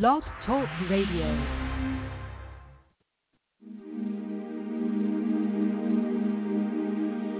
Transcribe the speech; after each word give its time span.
Blog 0.00 0.22
Talk 0.44 0.68
Radio. 0.90 1.24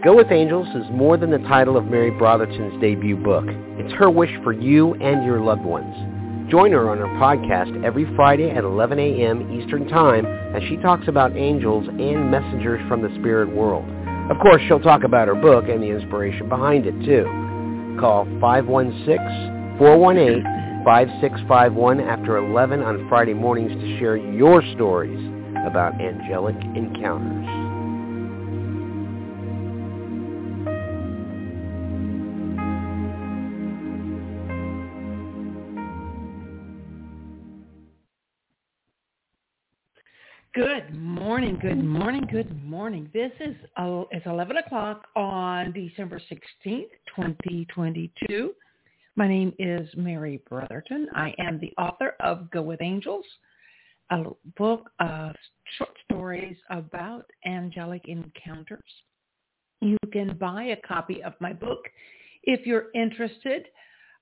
Go 0.03 0.17
with 0.17 0.33
Angels 0.33 0.67
is 0.75 0.91
more 0.91 1.19
than 1.19 1.31
the 1.31 1.39
title 1.41 1.77
of 1.77 1.85
Mary 1.85 2.11
Brotherton's 2.11 2.81
debut 2.81 3.17
book. 3.17 3.45
It's 3.47 3.93
her 3.95 4.09
wish 4.09 4.31
for 4.43 4.55
you 4.55 4.95
and 4.95 5.27
your 5.27 5.41
loved 5.41 5.65
ones. 5.65 5.95
Join 6.51 6.73
her 6.73 6.89
on 6.89 6.97
her 6.97 7.05
podcast 7.19 7.85
every 7.85 8.07
Friday 8.17 8.51
at 8.51 8.65
11 8.65 8.99
a.m. 8.99 9.61
Eastern 9.61 9.87
Time 9.89 10.25
as 10.25 10.63
she 10.67 10.79
talks 10.79 11.09
about 11.09 11.37
angels 11.37 11.87
and 11.89 12.31
messengers 12.31 12.81
from 12.89 13.03
the 13.03 13.15
spirit 13.21 13.55
world. 13.55 13.85
Of 14.31 14.39
course, 14.39 14.63
she'll 14.67 14.81
talk 14.81 15.05
about 15.05 15.29
her 15.29 15.35
book 15.35 15.67
and 15.69 15.83
the 15.83 15.91
inspiration 15.91 16.49
behind 16.49 16.87
it, 16.87 16.95
too. 17.05 17.25
Call 18.01 18.25
516-418-5651 20.87 22.07
after 22.07 22.37
11 22.37 22.81
on 22.81 23.09
Friday 23.09 23.35
mornings 23.35 23.73
to 23.73 23.99
share 23.99 24.17
your 24.17 24.63
stories 24.75 25.19
about 25.67 26.01
angelic 26.01 26.55
encounters. 26.77 27.45
Good 40.55 40.97
morning, 40.97 41.59
good 41.61 41.85
morning, 41.85 42.27
good 42.31 42.65
morning. 42.65 43.11
This 43.13 43.33
is 43.41 43.57
uh, 43.77 44.05
it's 44.13 44.25
11 44.25 44.57
o'clock 44.59 45.09
on 45.17 45.73
December 45.73 46.19
16th, 46.19 46.87
2022. 47.17 48.55
My 49.19 49.27
name 49.27 49.55
is 49.59 49.89
Mary 49.97 50.43
Brotherton. 50.47 51.09
I 51.15 51.35
am 51.39 51.59
the 51.59 51.73
author 51.79 52.17
of 52.21 52.51
Go 52.51 52.61
With 52.61 52.83
Angels, 52.83 53.25
a 54.11 54.25
book 54.59 54.91
of 55.01 55.35
short 55.79 55.97
stories 56.05 56.59
about 56.69 57.25
angelic 57.47 58.03
encounters. 58.09 58.85
You 59.81 59.97
can 60.13 60.37
buy 60.37 60.65
a 60.65 60.87
copy 60.87 61.23
of 61.23 61.33
my 61.41 61.55
book 61.55 61.79
if 62.43 62.67
you're 62.67 62.89
interested. 62.95 63.69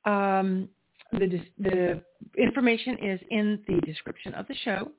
Um, 0.05 0.69
the, 1.11 1.41
the 1.59 2.01
information 2.39 2.97
is 3.03 3.21
in 3.33 3.65
the 3.67 3.81
description 3.81 4.33
of 4.35 4.47
the 4.47 4.55
show. 4.65 4.93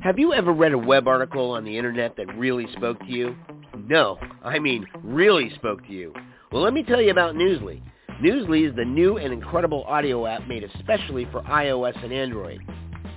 Have 0.00 0.18
you 0.18 0.32
ever 0.32 0.52
read 0.52 0.72
a 0.72 0.78
web 0.78 1.08
article 1.08 1.50
on 1.50 1.64
the 1.64 1.76
internet 1.76 2.16
that 2.16 2.26
really 2.36 2.66
spoke 2.72 2.98
to 3.00 3.06
you? 3.06 3.36
No, 3.76 4.18
I 4.42 4.58
mean 4.58 4.86
really 5.02 5.50
spoke 5.56 5.84
to 5.86 5.92
you. 5.92 6.12
Well, 6.52 6.62
let 6.62 6.72
me 6.72 6.82
tell 6.82 7.00
you 7.00 7.10
about 7.10 7.34
Newsly. 7.34 7.82
Newsly 8.22 8.68
is 8.68 8.76
the 8.76 8.84
new 8.84 9.18
and 9.18 9.32
incredible 9.32 9.84
audio 9.84 10.26
app 10.26 10.46
made 10.46 10.62
especially 10.62 11.26
for 11.32 11.42
iOS 11.42 12.02
and 12.02 12.12
Android. 12.12 12.60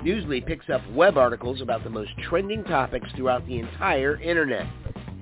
Newsly 0.04 0.46
picks 0.46 0.70
up 0.70 0.82
web 0.92 1.18
articles 1.18 1.62
about 1.62 1.84
the 1.84 1.90
most 1.90 2.12
trending 2.30 2.64
topics 2.64 3.08
throughout 3.16 3.46
the 3.46 3.60
entire 3.60 4.20
internet. 4.20 4.66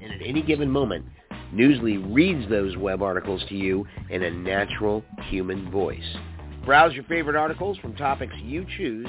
And 0.01 0.13
at 0.13 0.22
any 0.25 0.41
given 0.41 0.69
moment, 0.69 1.06
Newsly 1.53 2.03
reads 2.13 2.50
those 2.50 2.78
web 2.78 3.01
articles 3.01 3.44
to 3.50 3.56
you 3.56 3.85
in 4.09 4.24
a 4.24 4.31
natural 4.31 5.03
human 5.29 5.69
voice. 5.72 6.16
Browse 6.66 6.94
your 6.94 7.03
favorite 7.06 7.35
articles 7.35 7.78
from 7.78 7.95
topics 7.95 8.34
you 8.41 8.66
choose. 8.78 9.07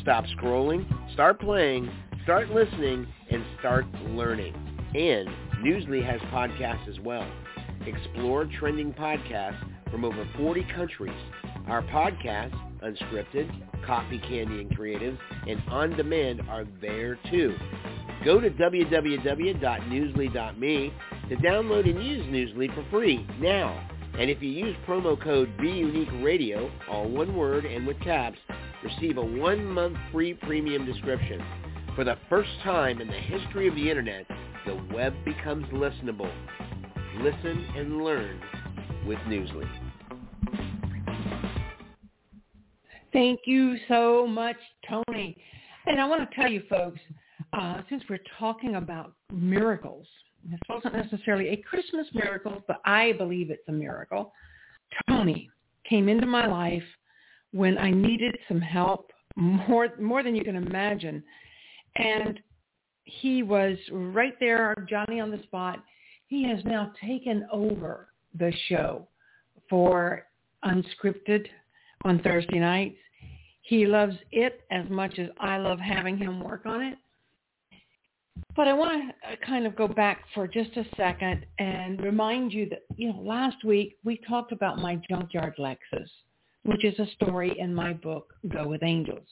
Stop 0.00 0.24
scrolling, 0.38 0.86
start 1.12 1.40
playing, 1.40 1.90
start 2.24 2.50
listening, 2.50 3.06
and 3.30 3.44
start 3.58 3.86
learning. 4.10 4.54
And 4.94 5.28
Newsly 5.62 6.04
has 6.04 6.20
podcasts 6.32 6.88
as 6.88 6.98
well. 7.00 7.26
Explore 7.86 8.46
trending 8.58 8.92
podcasts 8.92 9.62
from 9.90 10.04
over 10.04 10.28
40 10.36 10.66
countries. 10.74 11.16
Our 11.66 11.80
podcasts, 11.82 12.54
unscripted, 12.82 13.50
coffee, 13.86 14.18
candy, 14.18 14.60
and 14.60 14.76
creative, 14.76 15.16
and 15.48 15.62
on 15.68 15.96
demand 15.96 16.42
are 16.48 16.66
there 16.80 17.18
too. 17.30 17.56
Go 18.24 18.40
to 18.40 18.50
www.newsly.me 18.50 20.94
to 21.28 21.36
download 21.36 21.88
and 21.88 22.04
use 22.04 22.26
Newsly 22.26 22.74
for 22.74 22.84
free 22.90 23.24
now. 23.40 23.88
And 24.18 24.28
if 24.30 24.42
you 24.42 24.48
use 24.48 24.74
promo 24.86 25.22
code 25.22 25.54
BUNEKERADIO, 25.58 26.70
all 26.88 27.06
one 27.08 27.36
word 27.36 27.66
and 27.66 27.86
with 27.86 28.00
caps, 28.00 28.38
receive 28.82 29.18
a 29.18 29.24
one-month 29.24 29.98
free 30.12 30.34
premium 30.34 30.86
description. 30.86 31.42
For 31.94 32.02
the 32.04 32.16
first 32.28 32.50
time 32.62 33.00
in 33.00 33.08
the 33.08 33.14
history 33.14 33.68
of 33.68 33.74
the 33.74 33.88
Internet, 33.88 34.26
the 34.66 34.82
web 34.92 35.14
becomes 35.24 35.64
listenable. 35.66 36.30
Listen 37.20 37.66
and 37.76 38.02
learn 38.02 38.40
with 39.06 39.18
Newsly. 39.20 39.68
Thank 43.12 43.40
you 43.46 43.76
so 43.88 44.26
much, 44.26 44.56
Tony. 44.88 45.36
And 45.86 46.00
I 46.00 46.06
want 46.06 46.28
to 46.28 46.36
tell 46.36 46.50
you 46.50 46.62
folks, 46.68 47.00
uh, 47.52 47.80
since 47.88 48.02
we're 48.10 48.18
talking 48.38 48.74
about 48.74 49.14
miracles, 49.32 50.06
this 50.50 50.60
wasn't 50.68 50.94
necessarily 50.94 51.48
a 51.48 51.56
Christmas 51.56 52.06
miracle, 52.12 52.62
but 52.66 52.80
I 52.84 53.12
believe 53.12 53.50
it's 53.50 53.68
a 53.68 53.72
miracle. 53.72 54.32
Tony 55.08 55.48
came 55.88 56.08
into 56.08 56.26
my 56.26 56.46
life 56.46 56.82
when 57.52 57.78
I 57.78 57.90
needed 57.90 58.36
some 58.48 58.60
help 58.60 59.12
more 59.36 59.88
more 60.00 60.22
than 60.22 60.34
you 60.34 60.44
can 60.44 60.56
imagine. 60.56 61.22
And 61.96 62.40
he 63.06 63.42
was 63.42 63.78
right 63.90 64.38
there, 64.40 64.74
Johnny 64.88 65.20
on 65.20 65.30
the 65.30 65.42
spot. 65.44 65.82
He 66.26 66.46
has 66.48 66.62
now 66.64 66.92
taken 67.00 67.46
over 67.52 68.08
the 68.38 68.52
show 68.68 69.06
for 69.70 70.26
Unscripted 70.64 71.46
on 72.04 72.20
Thursday 72.20 72.58
nights. 72.58 72.98
He 73.62 73.86
loves 73.86 74.16
it 74.32 74.62
as 74.70 74.88
much 74.90 75.18
as 75.18 75.28
I 75.38 75.58
love 75.58 75.78
having 75.78 76.18
him 76.18 76.42
work 76.42 76.66
on 76.66 76.82
it. 76.82 76.98
But 78.54 78.68
I 78.68 78.72
want 78.72 79.14
to 79.22 79.32
uh, 79.32 79.36
kind 79.46 79.66
of 79.66 79.76
go 79.76 79.86
back 79.88 80.24
for 80.34 80.46
just 80.46 80.76
a 80.76 80.84
second 80.96 81.46
and 81.58 82.00
remind 82.02 82.52
you 82.52 82.68
that, 82.70 82.84
you 82.96 83.12
know, 83.12 83.20
last 83.20 83.64
week 83.64 83.96
we 84.04 84.20
talked 84.28 84.52
about 84.52 84.78
my 84.78 85.00
junkyard 85.08 85.54
Lexus, 85.58 86.08
which 86.64 86.84
is 86.84 86.98
a 86.98 87.06
story 87.12 87.56
in 87.58 87.74
my 87.74 87.92
book, 87.92 88.34
Go 88.48 88.66
With 88.68 88.82
Angels. 88.82 89.26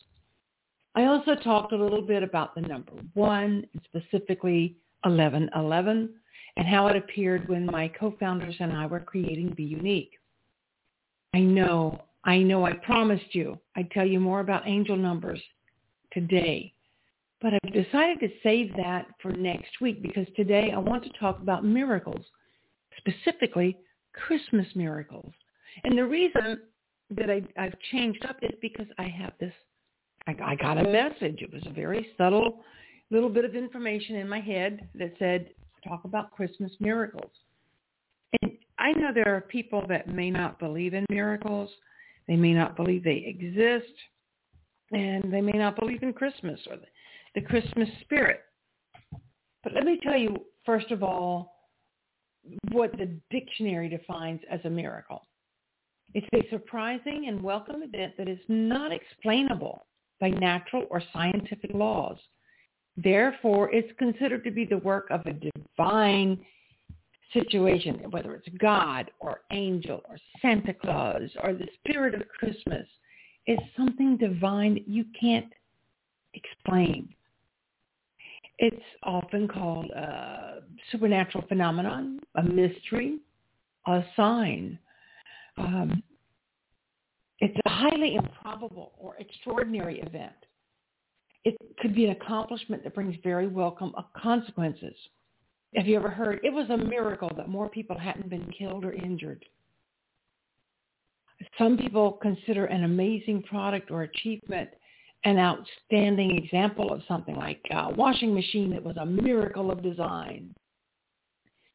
I 0.95 1.05
also 1.05 1.35
talked 1.35 1.73
a 1.73 1.77
little 1.77 2.03
bit 2.03 2.23
about 2.23 2.55
the 2.55 2.61
number 2.61 2.93
one, 3.15 3.67
specifically 3.85 4.77
1111, 5.03 6.11
and 6.57 6.67
how 6.67 6.87
it 6.87 6.97
appeared 6.97 7.49
when 7.49 7.67
my 7.67 7.89
co-founders 7.89 8.55
and 8.61 8.73
I 8.73 8.87
were 8.87 9.01
creating 9.01 9.51
bUneke. 9.51 10.11
I 11.35 11.41
know, 11.41 12.03
I 12.25 12.39
know 12.39 12.65
I 12.65 12.75
promised 12.75 13.35
you 13.35 13.59
I'd 13.77 13.91
tell 13.91 14.07
you 14.07 14.21
more 14.21 14.41
about 14.41 14.69
angel 14.69 14.97
numbers 14.97 15.41
today. 16.13 16.73
But 17.41 17.55
I've 17.55 17.73
decided 17.73 18.21
to 18.21 18.29
save 18.43 18.75
that 18.77 19.07
for 19.21 19.33
next 19.33 19.81
week 19.81 20.01
because 20.01 20.27
today 20.37 20.71
I 20.73 20.79
want 20.79 21.03
to 21.05 21.11
talk 21.19 21.41
about 21.41 21.65
miracles, 21.65 22.25
specifically 22.97 23.77
Christmas 24.15 24.67
miracles. 24.75 25.33
And 25.83 25.99
the 25.99 26.07
reason 26.07 26.61
that 27.11 27.29
I, 27.29 27.43
have 27.57 27.75
changed 27.91 28.25
up 28.25 28.37
is 28.43 28.55
because 28.63 28.87
I 28.99 29.09
have 29.09 29.33
this, 29.41 29.53
I, 30.27 30.37
I 30.43 30.55
got 30.57 30.79
a 30.79 30.85
message. 30.85 31.43
It 31.43 31.53
was 31.53 31.63
a 31.67 31.73
very 31.73 32.09
subtle 32.17 32.65
little 33.11 33.29
bit 33.29 33.45
of 33.45 33.55
information 33.55 34.17
in 34.17 34.29
my 34.29 34.41
head 34.41 34.89
that 34.95 35.13
said, 35.19 35.51
talk 35.87 36.05
about 36.05 36.33
Christmas 36.33 36.73
miracles. 36.81 37.31
And 38.41 38.53
I 38.79 38.93
know 38.93 39.13
there 39.15 39.35
are 39.35 39.43
people 39.43 39.85
that 39.89 40.09
may 40.09 40.31
not 40.31 40.59
believe 40.59 40.95
in 40.95 41.05
miracles. 41.11 41.71
They 42.27 42.37
may 42.37 42.55
not 42.55 42.77
believe 42.77 43.05
they 43.05 43.25
exist. 43.27 43.93
And 44.93 45.33
they 45.33 45.41
may 45.41 45.53
not 45.53 45.79
believe 45.79 46.03
in 46.03 46.13
Christmas 46.13 46.61
or 46.71 46.77
the 47.35 47.41
Christmas 47.41 47.89
spirit. 48.01 48.41
But 49.63 49.75
let 49.75 49.85
me 49.85 49.99
tell 50.03 50.17
you, 50.17 50.37
first 50.65 50.91
of 50.91 51.03
all, 51.03 51.53
what 52.73 52.93
the 52.93 53.19
dictionary 53.31 53.89
defines 53.89 54.41
as 54.51 54.61
a 54.65 54.71
miracle. 54.71 55.27
It's 56.13 56.27
a 56.35 56.49
surprising 56.51 57.27
and 57.29 57.43
welcome 57.43 57.83
event 57.83 58.15
that 58.19 58.29
is 58.29 58.39
not 58.49 58.93
explainable 58.93 59.87
by 60.25 60.31
natural 60.31 60.87
or 60.89 61.03
scientific 61.13 61.71
laws. 61.75 62.17
Therefore, 62.97 63.71
it's 63.75 63.93
considered 63.99 64.43
to 64.45 64.51
be 64.51 64.65
the 64.65 64.79
work 64.79 65.07
of 65.11 65.21
a 65.27 65.35
divine 65.35 66.39
situation, 67.35 68.11
whether 68.11 68.35
it's 68.35 68.49
God 68.59 69.11
or 69.21 69.43
angel 69.51 70.01
or 70.09 70.17
Santa 70.41 70.73
Claus 70.73 71.29
or 71.43 71.53
the 71.53 71.69
spirit 71.75 72.15
of 72.15 72.27
Christmas. 72.29 72.87
It's 73.45 73.63
something 73.77 74.17
divine 74.17 74.73
that 74.75 74.89
you 74.89 75.05
can't 75.21 75.53
explain. 76.33 77.11
It's 78.59 78.77
often 79.03 79.47
called 79.47 79.91
a 79.91 80.63
supernatural 80.91 81.45
phenomenon, 81.49 82.21
a 82.37 82.43
mystery, 82.43 83.19
a 83.87 84.03
sign. 84.17 84.79
Um, 85.59 86.03
it's 87.45 87.61
a 87.65 87.69
highly 87.69 88.15
improbable 88.15 88.93
or 88.99 89.17
extraordinary 89.17 90.01
event. 90.01 90.33
It 91.45 91.57
could 91.79 91.95
be 91.95 92.07
an 92.07 92.13
accomplishment 92.13 92.83
that 92.85 92.95
brings 92.95 93.17
very 93.23 93.47
welcome 93.47 93.93
consequences. 94.17 94.95
Have 95.75 95.87
you 95.87 95.97
ever 95.97 96.09
heard? 96.09 96.41
It 96.43 96.53
was 96.53 96.71
a 96.71 96.77
miracle 96.77 97.31
that 97.37 97.49
more 97.49 97.69
people 97.69 97.99
hadn't 97.99 98.31
been 98.31 98.51
killed 98.57 98.85
or 98.85 98.93
injured. 98.93 99.45
Some 101.59 101.77
people 101.77 102.13
consider 102.13 102.67
an 102.67 102.85
amazing 102.85 103.43
product 103.43 103.91
or 103.91 104.03
achievement 104.03 104.71
an 105.25 105.39
outstanding 105.39 106.37
example 106.37 106.93
of 106.93 107.03
something 107.09 107.35
like 107.37 107.61
a 107.71 107.93
washing 107.95 108.35
machine 108.35 108.71
that 108.71 108.83
was 108.83 108.97
a 108.99 109.07
miracle 109.07 109.71
of 109.71 109.83
design, 109.83 110.55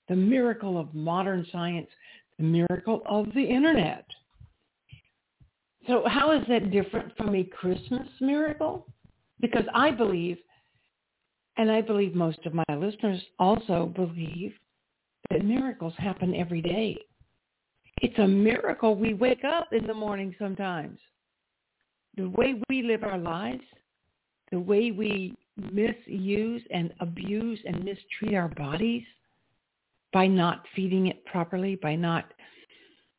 the 0.07 0.15
miracle 0.15 0.79
of 0.79 0.93
modern 0.93 1.45
science, 1.51 1.89
the 2.37 2.43
miracle 2.43 3.01
of 3.07 3.25
the 3.33 3.43
internet. 3.43 4.05
So 5.89 6.03
how 6.07 6.31
is 6.31 6.43
that 6.47 6.69
different 6.69 7.17
from 7.17 7.33
a 7.35 7.43
Christmas 7.43 8.07
miracle? 8.21 8.85
Because 9.41 9.65
I 9.73 9.89
believe, 9.89 10.37
and 11.57 11.71
I 11.71 11.81
believe 11.81 12.13
most 12.13 12.45
of 12.45 12.53
my 12.53 12.63
listeners 12.69 13.19
also 13.39 13.91
believe, 13.95 14.53
that 15.31 15.43
miracles 15.43 15.93
happen 15.97 16.35
every 16.35 16.61
day. 16.61 16.95
It's 18.01 18.17
a 18.19 18.27
miracle 18.27 18.95
we 18.95 19.15
wake 19.15 19.43
up 19.43 19.73
in 19.73 19.85
the 19.87 19.93
morning 19.93 20.33
sometimes 20.39 20.99
the 22.17 22.29
way 22.29 22.55
we 22.69 22.81
live 22.81 23.03
our 23.03 23.17
lives, 23.17 23.63
the 24.51 24.59
way 24.59 24.91
we 24.91 25.35
misuse 25.71 26.61
and 26.71 26.93
abuse 26.99 27.59
and 27.65 27.83
mistreat 27.83 28.33
our 28.35 28.49
bodies 28.49 29.03
by 30.11 30.27
not 30.27 30.65
feeding 30.75 31.07
it 31.07 31.23
properly, 31.25 31.75
by 31.75 31.95
not 31.95 32.25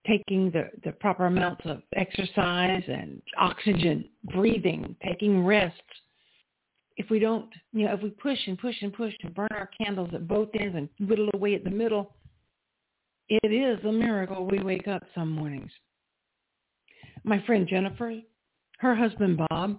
taking 0.06 0.50
the, 0.50 0.70
the 0.84 0.92
proper 0.92 1.26
amounts 1.26 1.62
of 1.66 1.82
exercise 1.94 2.82
and 2.88 3.20
oxygen, 3.38 4.08
breathing, 4.32 4.96
taking 5.04 5.44
rests, 5.44 5.80
If 6.96 7.10
we 7.10 7.18
don't, 7.18 7.50
you 7.72 7.86
know, 7.86 7.94
if 7.94 8.02
we 8.02 8.10
push 8.10 8.38
and 8.46 8.58
push 8.58 8.76
and 8.82 8.92
push 8.92 9.14
and 9.22 9.34
burn 9.34 9.48
our 9.52 9.70
candles 9.82 10.10
at 10.14 10.26
both 10.26 10.48
ends 10.58 10.76
and 10.76 11.08
whittle 11.08 11.28
away 11.34 11.54
at 11.54 11.64
the 11.64 11.70
middle, 11.70 12.14
it 13.28 13.52
is 13.52 13.84
a 13.84 13.92
miracle 13.92 14.46
we 14.46 14.58
wake 14.60 14.88
up 14.88 15.02
some 15.14 15.30
mornings. 15.30 15.70
My 17.22 17.42
friend 17.44 17.66
Jennifer 17.68 18.20
her 18.80 18.94
husband, 18.94 19.38
Bob, 19.50 19.78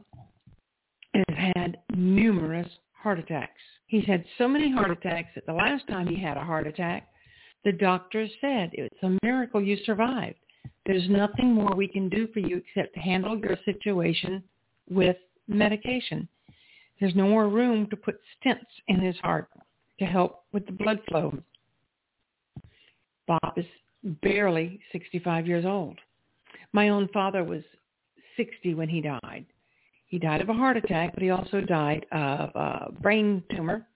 has 1.15 1.51
had 1.55 1.77
numerous 1.95 2.67
heart 2.93 3.17
attacks. 3.17 3.59
He's 3.87 4.05
had 4.05 4.23
so 4.37 4.47
many 4.47 4.71
heart 4.71 4.91
attacks 4.91 5.29
that 5.33 5.47
the 5.47 5.53
last 5.53 5.87
time 5.87 6.07
he 6.07 6.21
had 6.21 6.37
a 6.37 6.43
heart 6.43 6.67
attack, 6.67 7.10
the 7.63 7.71
doctors 7.71 8.29
said 8.41 8.71
it's 8.73 9.03
a 9.03 9.17
miracle 9.23 9.61
you 9.61 9.77
survived. 9.85 10.37
There's 10.85 11.09
nothing 11.09 11.53
more 11.53 11.75
we 11.75 11.87
can 11.87 12.09
do 12.09 12.27
for 12.33 12.39
you 12.39 12.57
except 12.57 12.97
handle 12.97 13.37
your 13.37 13.57
situation 13.65 14.43
with 14.89 15.17
medication. 15.47 16.27
There's 16.99 17.15
no 17.15 17.27
more 17.27 17.49
room 17.49 17.87
to 17.89 17.95
put 17.95 18.19
stents 18.43 18.59
in 18.87 18.99
his 18.99 19.17
heart 19.17 19.49
to 19.99 20.05
help 20.05 20.43
with 20.51 20.65
the 20.65 20.71
blood 20.71 20.99
flow. 21.07 21.37
Bob 23.27 23.53
is 23.57 23.65
barely 24.03 24.79
65 24.91 25.47
years 25.47 25.65
old. 25.65 25.99
My 26.73 26.89
own 26.89 27.07
father 27.09 27.43
was 27.43 27.61
60 28.37 28.73
when 28.73 28.89
he 28.89 29.01
died. 29.01 29.45
He 30.07 30.19
died 30.19 30.41
of 30.41 30.49
a 30.49 30.53
heart 30.53 30.77
attack, 30.77 31.13
but 31.13 31.23
he 31.23 31.29
also 31.29 31.61
died 31.61 32.05
of 32.11 32.49
a 32.55 32.91
brain 32.99 33.43
tumor. 33.55 33.87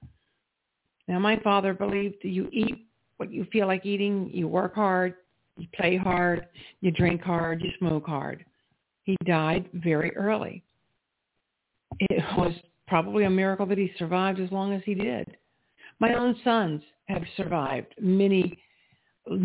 Now, 1.07 1.19
my 1.19 1.37
father 1.37 1.73
believed 1.73 2.17
you 2.21 2.49
eat 2.51 2.87
what 3.17 3.31
you 3.31 3.45
feel 3.51 3.67
like 3.67 3.85
eating, 3.85 4.29
you 4.33 4.47
work 4.47 4.75
hard, 4.75 5.15
you 5.57 5.67
play 5.75 5.97
hard, 5.97 6.47
you 6.81 6.91
drink 6.91 7.21
hard, 7.21 7.61
you 7.61 7.71
smoke 7.79 8.05
hard. 8.05 8.45
He 9.03 9.15
died 9.25 9.69
very 9.73 10.15
early. 10.15 10.63
It 11.99 12.23
was 12.37 12.53
probably 12.87 13.23
a 13.23 13.29
miracle 13.29 13.65
that 13.67 13.77
he 13.77 13.91
survived 13.97 14.39
as 14.39 14.51
long 14.51 14.73
as 14.73 14.81
he 14.85 14.95
did. 14.95 15.37
My 15.99 16.13
own 16.13 16.35
sons 16.43 16.81
have 17.05 17.23
survived 17.37 17.93
many 17.99 18.59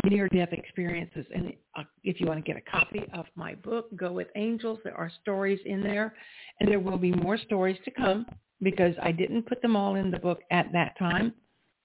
near-death 0.09 0.51
experiences. 0.51 1.25
And 1.33 1.53
uh, 1.75 1.83
if 2.03 2.19
you 2.19 2.27
want 2.27 2.43
to 2.43 2.51
get 2.51 2.61
a 2.61 2.69
copy 2.69 3.03
of 3.13 3.25
my 3.35 3.55
book, 3.55 3.95
Go 3.95 4.11
with 4.11 4.27
Angels, 4.35 4.79
there 4.83 4.95
are 4.95 5.11
stories 5.21 5.59
in 5.65 5.81
there. 5.81 6.13
And 6.59 6.69
there 6.69 6.79
will 6.79 6.97
be 6.97 7.11
more 7.11 7.37
stories 7.37 7.77
to 7.85 7.91
come 7.91 8.25
because 8.61 8.95
I 9.01 9.11
didn't 9.11 9.47
put 9.47 9.61
them 9.61 9.75
all 9.75 9.95
in 9.95 10.11
the 10.11 10.19
book 10.19 10.41
at 10.51 10.71
that 10.73 10.97
time. 10.99 11.33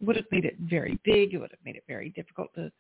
Would 0.01 0.17
have 0.17 0.27
made 0.31 0.45
it 0.45 0.57
very 0.61 0.99
big. 1.05 1.35
It 1.35 1.39
would 1.39 1.51
have 1.51 1.65
made 1.65 1.77
it 1.77 1.85
very 1.89 2.11
difficult 2.11 2.55
to, 2.55 2.71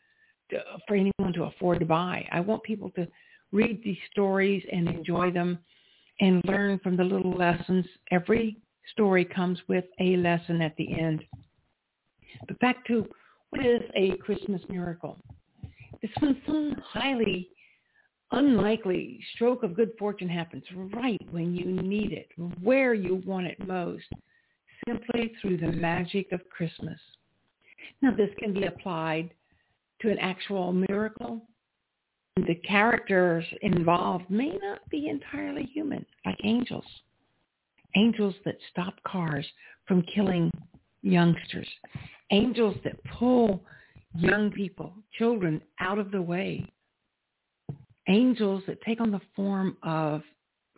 to 0.50 0.62
for 0.86 0.94
anyone 0.94 1.32
to 1.34 1.44
afford 1.44 1.80
to 1.80 1.86
buy. 1.86 2.26
I 2.30 2.40
want 2.40 2.62
people 2.62 2.90
to 2.90 3.06
read 3.52 3.82
these 3.82 3.98
stories 4.10 4.62
and 4.72 4.88
enjoy 4.88 5.30
them 5.30 5.58
and 6.20 6.42
learn 6.44 6.78
from 6.80 6.96
the 6.96 7.04
little 7.04 7.32
lessons. 7.32 7.86
Every 8.10 8.56
story 8.92 9.24
comes 9.24 9.58
with 9.68 9.84
a 10.00 10.16
lesson 10.16 10.62
at 10.62 10.76
the 10.76 10.98
end. 10.98 11.24
But 12.46 12.58
back 12.60 12.84
to 12.86 13.06
what 13.50 13.64
is 13.64 13.82
a 13.94 14.16
Christmas 14.18 14.60
miracle? 14.68 15.18
It's 16.02 16.12
when 16.20 16.40
some 16.46 16.82
highly 16.84 17.48
unlikely 18.32 19.20
stroke 19.34 19.62
of 19.62 19.76
good 19.76 19.92
fortune 19.98 20.28
happens 20.28 20.64
right 20.94 21.20
when 21.30 21.54
you 21.54 21.66
need 21.66 22.12
it, 22.12 22.28
where 22.62 22.92
you 22.92 23.22
want 23.24 23.46
it 23.46 23.66
most, 23.66 24.04
simply 24.86 25.32
through 25.40 25.58
the 25.58 25.72
magic 25.72 26.32
of 26.32 26.40
Christmas. 26.50 26.98
Now, 28.02 28.14
this 28.14 28.30
can 28.38 28.52
be 28.52 28.64
applied 28.64 29.30
to 30.00 30.10
an 30.10 30.18
actual 30.18 30.72
miracle. 30.72 31.42
The 32.36 32.56
characters 32.66 33.44
involved 33.62 34.28
may 34.28 34.58
not 34.62 34.88
be 34.90 35.08
entirely 35.08 35.64
human, 35.64 36.04
like 36.24 36.38
angels. 36.44 36.84
Angels 37.96 38.34
that 38.44 38.58
stop 38.70 38.94
cars 39.04 39.46
from 39.86 40.02
killing 40.02 40.50
youngsters 41.02 41.68
angels 42.30 42.76
that 42.84 43.02
pull 43.04 43.62
young 44.14 44.50
people, 44.50 44.92
children 45.18 45.60
out 45.80 45.98
of 45.98 46.10
the 46.10 46.20
way, 46.20 46.64
angels 48.08 48.62
that 48.66 48.80
take 48.82 49.00
on 49.00 49.10
the 49.10 49.20
form 49.34 49.76
of 49.82 50.22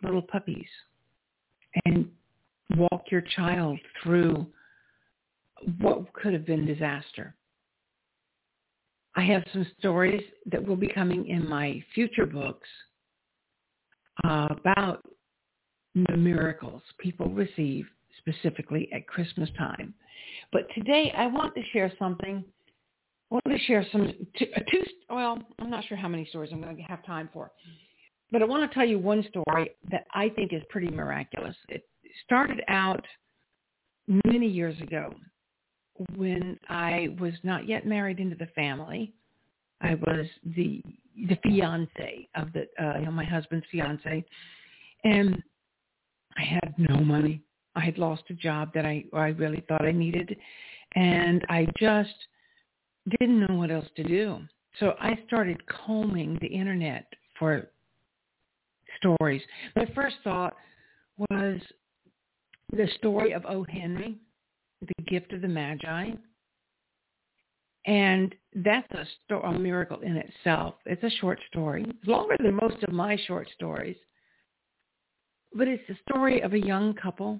little 0.03 0.21
puppies 0.21 0.67
and 1.85 2.09
walk 2.75 3.03
your 3.11 3.21
child 3.21 3.79
through 4.01 4.47
what 5.79 6.11
could 6.13 6.33
have 6.33 6.45
been 6.45 6.65
disaster. 6.65 7.35
I 9.15 9.23
have 9.23 9.43
some 9.51 9.65
stories 9.79 10.23
that 10.51 10.65
will 10.65 10.75
be 10.75 10.87
coming 10.87 11.27
in 11.27 11.47
my 11.49 11.83
future 11.93 12.25
books 12.25 12.67
uh, 14.23 14.47
about 14.51 15.03
the 15.95 16.15
miracles 16.15 16.81
people 16.99 17.29
receive 17.29 17.85
specifically 18.19 18.89
at 18.93 19.07
Christmas 19.07 19.49
time. 19.57 19.93
But 20.51 20.63
today 20.75 21.11
I 21.17 21.27
want 21.27 21.55
to 21.55 21.61
share 21.73 21.91
something. 21.97 22.43
I 23.31 23.35
want 23.35 23.45
to 23.45 23.57
share 23.65 23.85
some 23.91 24.13
two, 24.37 24.45
uh, 24.55 24.59
two 24.71 24.83
well, 25.09 25.39
I'm 25.59 25.69
not 25.69 25.85
sure 25.85 25.97
how 25.97 26.07
many 26.07 26.25
stories 26.25 26.51
I'm 26.53 26.61
going 26.61 26.77
to 26.77 26.83
have 26.83 27.05
time 27.05 27.29
for. 27.33 27.51
But 28.31 28.41
I 28.41 28.45
want 28.45 28.69
to 28.69 28.73
tell 28.73 28.85
you 28.85 28.99
one 28.99 29.25
story 29.29 29.71
that 29.91 30.05
I 30.13 30.29
think 30.29 30.53
is 30.53 30.61
pretty 30.69 30.89
miraculous. 30.89 31.55
It 31.67 31.87
started 32.25 32.61
out 32.67 33.05
many 34.25 34.47
years 34.47 34.79
ago 34.81 35.13
when 36.15 36.57
I 36.69 37.09
was 37.19 37.33
not 37.43 37.67
yet 37.67 37.85
married 37.85 38.19
into 38.19 38.35
the 38.35 38.47
family. 38.47 39.13
I 39.81 39.95
was 39.95 40.25
the 40.55 40.81
the 41.27 41.37
fiance 41.43 42.27
of 42.35 42.53
the 42.53 42.67
uh, 42.81 42.99
you 42.99 43.05
know 43.05 43.11
my 43.11 43.25
husband's 43.25 43.65
fiance, 43.71 44.23
and 45.03 45.43
I 46.37 46.43
had 46.43 46.73
no 46.77 46.97
money. 46.97 47.41
I 47.75 47.81
had 47.81 47.97
lost 47.97 48.23
a 48.29 48.33
job 48.33 48.73
that 48.73 48.85
I, 48.85 49.05
I 49.13 49.27
really 49.29 49.63
thought 49.67 49.85
I 49.85 49.91
needed. 49.91 50.35
And 50.95 51.45
I 51.49 51.67
just 51.79 52.13
didn't 53.19 53.47
know 53.47 53.55
what 53.55 53.71
else 53.71 53.87
to 53.95 54.03
do. 54.03 54.39
So 54.79 54.93
I 54.99 55.17
started 55.27 55.61
combing 55.85 56.37
the 56.41 56.47
internet 56.47 57.05
for 57.37 57.69
stories. 58.97 59.41
My 59.75 59.85
first 59.95 60.15
thought 60.23 60.55
was 61.29 61.59
the 62.71 62.87
story 62.97 63.33
of 63.33 63.45
O. 63.45 63.65
Henry, 63.67 64.17
the 64.81 65.03
gift 65.05 65.33
of 65.33 65.41
the 65.41 65.47
Magi. 65.47 66.11
And 67.85 68.35
that's 68.53 68.91
a, 68.91 69.05
sto- 69.25 69.41
a 69.41 69.57
miracle 69.57 69.99
in 70.01 70.17
itself. 70.17 70.75
It's 70.85 71.03
a 71.03 71.17
short 71.19 71.39
story. 71.49 71.85
It's 71.87 72.07
longer 72.07 72.35
than 72.41 72.55
most 72.55 72.83
of 72.83 72.93
my 72.93 73.17
short 73.25 73.47
stories. 73.55 73.95
But 75.53 75.67
it's 75.67 75.83
the 75.87 75.97
story 76.07 76.41
of 76.41 76.53
a 76.53 76.59
young 76.59 76.93
couple 76.93 77.39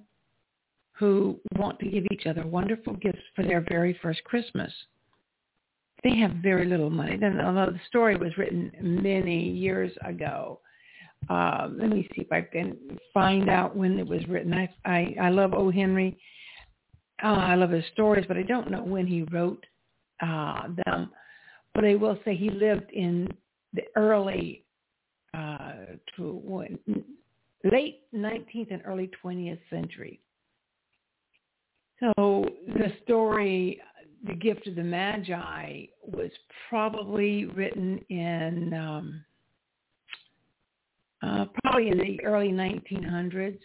who 0.94 1.40
want 1.58 1.80
to 1.80 1.90
give 1.90 2.06
each 2.12 2.26
other 2.26 2.46
wonderful 2.46 2.94
gifts 2.94 3.22
for 3.36 3.44
their 3.44 3.64
very 3.70 3.98
first 4.02 4.24
Christmas. 4.24 4.72
They 6.04 6.16
have 6.18 6.32
very 6.42 6.66
little 6.66 6.90
money. 6.90 7.18
Then, 7.18 7.40
although 7.40 7.72
the 7.72 7.80
story 7.88 8.16
was 8.16 8.38
written 8.38 8.72
many 8.82 9.50
years 9.50 9.92
ago, 10.06 10.60
uh, 11.30 11.68
let 11.72 11.90
me 11.90 12.08
see 12.16 12.22
if 12.22 12.32
I 12.32 12.42
can 12.42 12.78
find 13.14 13.50
out 13.50 13.76
when 13.76 14.00
it 14.00 14.08
was 14.08 14.28
written. 14.28 14.54
I 14.54 14.70
I, 14.86 15.16
I 15.22 15.30
love 15.30 15.54
O. 15.54 15.70
Henry. 15.72 16.18
Uh, 17.24 17.28
I 17.28 17.56
love 17.56 17.72
his 17.72 17.84
stories, 17.94 18.26
but 18.28 18.38
I 18.38 18.44
don't 18.44 18.72
know 18.72 18.84
when 18.84 19.06
he 19.06 19.24
wrote 19.24 19.66
uh, 20.22 20.70
them. 20.86 21.12
But 21.76 21.86
I 21.86 21.96
will 21.96 22.18
say 22.24 22.36
he 22.36 22.50
lived 22.50 22.92
in 22.92 23.28
the 23.74 23.84
early 23.96 24.64
uh, 25.34 25.74
to 26.16 26.66
late 27.64 28.02
19th 28.16 28.72
and 28.72 28.82
early 28.86 29.12
20th 29.24 29.60
century. 29.70 30.20
So 32.00 32.48
the 32.68 32.94
story, 33.04 33.82
The 34.26 34.36
Gift 34.36 34.68
of 34.68 34.76
the 34.76 34.84
Magi, 34.84 35.86
was 36.02 36.32
probably 36.70 37.46
written 37.46 38.00
in 38.10 38.74
um, 38.74 39.24
uh, 41.22 41.46
probably 41.64 41.90
in 41.90 41.98
the 41.98 42.24
early 42.24 42.50
1900s. 42.50 43.60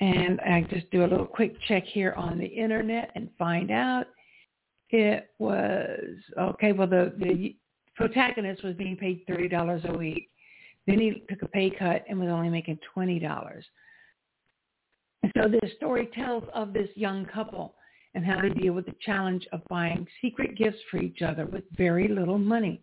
And 0.00 0.40
I 0.40 0.66
just 0.70 0.90
do 0.90 1.02
a 1.02 1.06
little 1.06 1.26
quick 1.26 1.54
check 1.68 1.84
here 1.84 2.14
on 2.16 2.38
the 2.38 2.46
internet 2.46 3.10
and 3.14 3.28
find 3.38 3.70
out 3.70 4.06
it 4.90 5.30
was 5.38 5.98
okay. 6.38 6.72
Well, 6.72 6.86
the 6.86 7.12
the 7.18 7.56
protagonist 7.96 8.62
was 8.62 8.74
being 8.74 8.96
paid 8.96 9.22
thirty 9.26 9.48
dollars 9.48 9.82
a 9.86 9.96
week. 9.96 10.30
Then 10.86 10.98
he 10.98 11.22
took 11.28 11.42
a 11.42 11.48
pay 11.48 11.70
cut 11.70 12.04
and 12.08 12.18
was 12.18 12.28
only 12.28 12.48
making 12.48 12.78
twenty 12.92 13.18
dollars. 13.18 13.64
So 15.36 15.48
this 15.48 15.72
story 15.76 16.08
tells 16.14 16.44
of 16.54 16.72
this 16.72 16.88
young 16.94 17.24
couple 17.26 17.74
and 18.14 18.24
how 18.24 18.40
they 18.40 18.50
deal 18.50 18.74
with 18.74 18.86
the 18.86 18.94
challenge 19.00 19.46
of 19.52 19.62
buying 19.68 20.06
secret 20.20 20.56
gifts 20.56 20.78
for 20.90 20.98
each 20.98 21.22
other 21.22 21.46
with 21.46 21.64
very 21.76 22.08
little 22.08 22.38
money. 22.38 22.82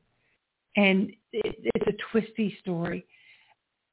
And 0.75 1.11
it, 1.31 1.55
it's 1.75 1.87
a 1.87 2.11
twisty 2.11 2.57
story. 2.61 3.05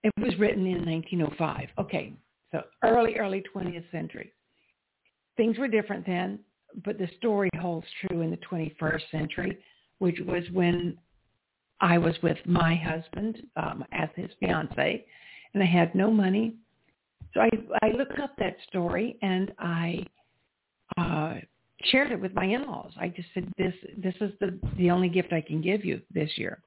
It 0.04 0.12
was 0.18 0.38
written 0.38 0.66
in 0.66 0.84
1905. 0.84 1.68
Okay, 1.78 2.12
so 2.52 2.62
early, 2.84 3.16
early 3.16 3.42
20th 3.54 3.90
century. 3.90 4.32
Things 5.36 5.58
were 5.58 5.68
different 5.68 6.06
then, 6.06 6.40
but 6.84 6.98
the 6.98 7.08
story 7.16 7.50
holds 7.60 7.86
true 8.00 8.22
in 8.22 8.30
the 8.30 8.38
21st 8.38 9.10
century, 9.10 9.58
which 9.98 10.18
was 10.26 10.44
when 10.52 10.96
I 11.80 11.98
was 11.98 12.14
with 12.22 12.38
my 12.44 12.74
husband 12.74 13.42
um, 13.56 13.84
as 13.92 14.08
his 14.16 14.30
fiance, 14.40 15.04
and 15.54 15.62
I 15.62 15.66
had 15.66 15.94
no 15.94 16.10
money. 16.10 16.54
So 17.34 17.40
I, 17.40 17.50
I 17.82 17.90
looked 17.92 18.18
up 18.18 18.34
that 18.38 18.56
story 18.68 19.16
and 19.22 19.52
I 19.58 20.04
uh, 20.96 21.34
shared 21.84 22.10
it 22.10 22.20
with 22.20 22.34
my 22.34 22.44
in-laws. 22.44 22.92
I 22.98 23.08
just 23.08 23.28
said, 23.34 23.52
"This 23.56 23.74
this 23.96 24.14
is 24.20 24.32
the 24.40 24.58
the 24.76 24.90
only 24.90 25.08
gift 25.08 25.32
I 25.32 25.40
can 25.40 25.60
give 25.60 25.84
you 25.84 26.00
this 26.12 26.30
year." 26.36 26.62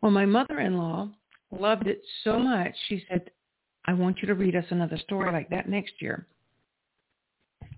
Well, 0.00 0.12
my 0.12 0.24
mother-in-law 0.24 1.10
loved 1.50 1.86
it 1.86 2.02
so 2.24 2.38
much. 2.38 2.74
She 2.88 3.04
said, 3.08 3.30
I 3.86 3.92
want 3.92 4.18
you 4.20 4.26
to 4.28 4.34
read 4.34 4.56
us 4.56 4.64
another 4.70 4.98
story 4.98 5.32
like 5.32 5.48
that 5.50 5.68
next 5.68 5.94
year. 6.00 6.26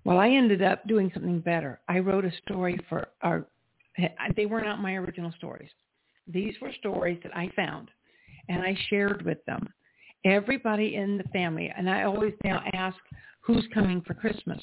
Well, 0.05 0.17
I 0.17 0.29
ended 0.29 0.61
up 0.61 0.87
doing 0.87 1.11
something 1.13 1.39
better. 1.39 1.79
I 1.87 1.99
wrote 1.99 2.25
a 2.25 2.31
story 2.45 2.79
for 2.87 3.09
our, 3.21 3.45
they 4.35 4.45
were 4.45 4.61
not 4.61 4.81
my 4.81 4.93
original 4.95 5.31
stories. 5.37 5.69
These 6.27 6.55
were 6.61 6.71
stories 6.79 7.19
that 7.23 7.35
I 7.35 7.49
found 7.55 7.89
and 8.47 8.61
I 8.61 8.77
shared 8.89 9.23
with 9.23 9.43
them. 9.45 9.67
Everybody 10.25 10.95
in 10.95 11.17
the 11.17 11.23
family, 11.29 11.71
and 11.75 11.89
I 11.89 12.03
always 12.03 12.33
now 12.43 12.61
ask 12.73 12.97
who's 13.41 13.65
coming 13.73 14.01
for 14.01 14.13
Christmas 14.13 14.61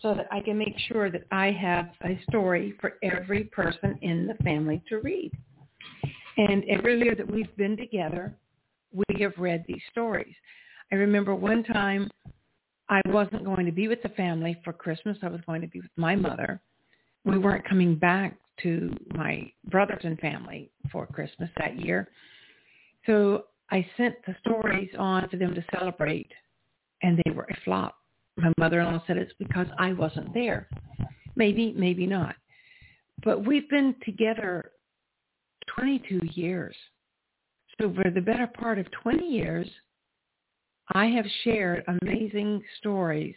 so 0.00 0.14
that 0.14 0.26
I 0.30 0.40
can 0.40 0.58
make 0.58 0.78
sure 0.88 1.10
that 1.10 1.24
I 1.30 1.50
have 1.52 1.90
a 2.04 2.20
story 2.28 2.74
for 2.80 2.94
every 3.02 3.44
person 3.44 3.98
in 4.02 4.26
the 4.26 4.34
family 4.44 4.82
to 4.88 4.98
read. 4.98 5.32
And 6.36 6.64
every 6.68 6.98
year 6.98 7.14
that 7.14 7.30
we've 7.30 7.54
been 7.56 7.76
together, 7.76 8.34
we 8.92 9.20
have 9.20 9.32
read 9.38 9.64
these 9.66 9.82
stories. 9.90 10.34
I 10.90 10.96
remember 10.96 11.34
one 11.34 11.62
time 11.64 12.10
I 12.88 13.00
wasn't 13.06 13.44
going 13.44 13.66
to 13.66 13.72
be 13.72 13.88
with 13.88 14.02
the 14.02 14.08
family 14.10 14.60
for 14.64 14.72
Christmas. 14.72 15.16
I 15.22 15.28
was 15.28 15.40
going 15.46 15.60
to 15.62 15.66
be 15.66 15.80
with 15.80 15.90
my 15.96 16.14
mother. 16.14 16.60
We 17.24 17.38
weren't 17.38 17.68
coming 17.68 17.96
back 17.96 18.36
to 18.62 18.94
my 19.14 19.50
brothers 19.66 20.02
and 20.04 20.18
family 20.20 20.70
for 20.90 21.06
Christmas 21.06 21.48
that 21.58 21.78
year. 21.78 22.08
So 23.06 23.44
I 23.70 23.86
sent 23.96 24.14
the 24.26 24.36
stories 24.40 24.90
on 24.98 25.28
for 25.28 25.36
them 25.36 25.54
to 25.54 25.64
celebrate, 25.74 26.30
and 27.02 27.20
they 27.24 27.30
were 27.30 27.46
a 27.50 27.56
flop. 27.64 27.96
My 28.36 28.52
mother-in-law 28.58 29.02
said 29.06 29.16
it's 29.16 29.32
because 29.38 29.66
I 29.78 29.92
wasn't 29.92 30.32
there. 30.34 30.68
Maybe, 31.36 31.72
maybe 31.76 32.06
not. 32.06 32.36
But 33.24 33.46
we've 33.46 33.68
been 33.70 33.94
together 34.04 34.72
22 35.76 36.20
years. 36.32 36.76
So 37.80 37.92
for 37.94 38.10
the 38.10 38.20
better 38.20 38.46
part 38.46 38.78
of 38.78 38.90
20 39.02 39.24
years, 39.24 39.68
I 40.94 41.06
have 41.06 41.24
shared 41.44 41.84
amazing 42.02 42.62
stories 42.78 43.34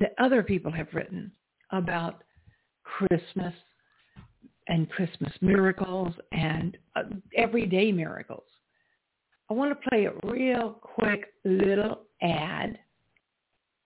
that 0.00 0.14
other 0.18 0.42
people 0.42 0.72
have 0.72 0.88
written 0.92 1.30
about 1.70 2.22
Christmas 2.82 3.54
and 4.68 4.88
Christmas 4.90 5.32
miracles 5.40 6.14
and 6.32 6.76
uh, 6.96 7.02
everyday 7.36 7.92
miracles. 7.92 8.44
I 9.50 9.54
want 9.54 9.70
to 9.72 9.88
play 9.88 10.06
a 10.06 10.12
real 10.24 10.78
quick 10.80 11.34
little 11.44 12.02
ad 12.22 12.78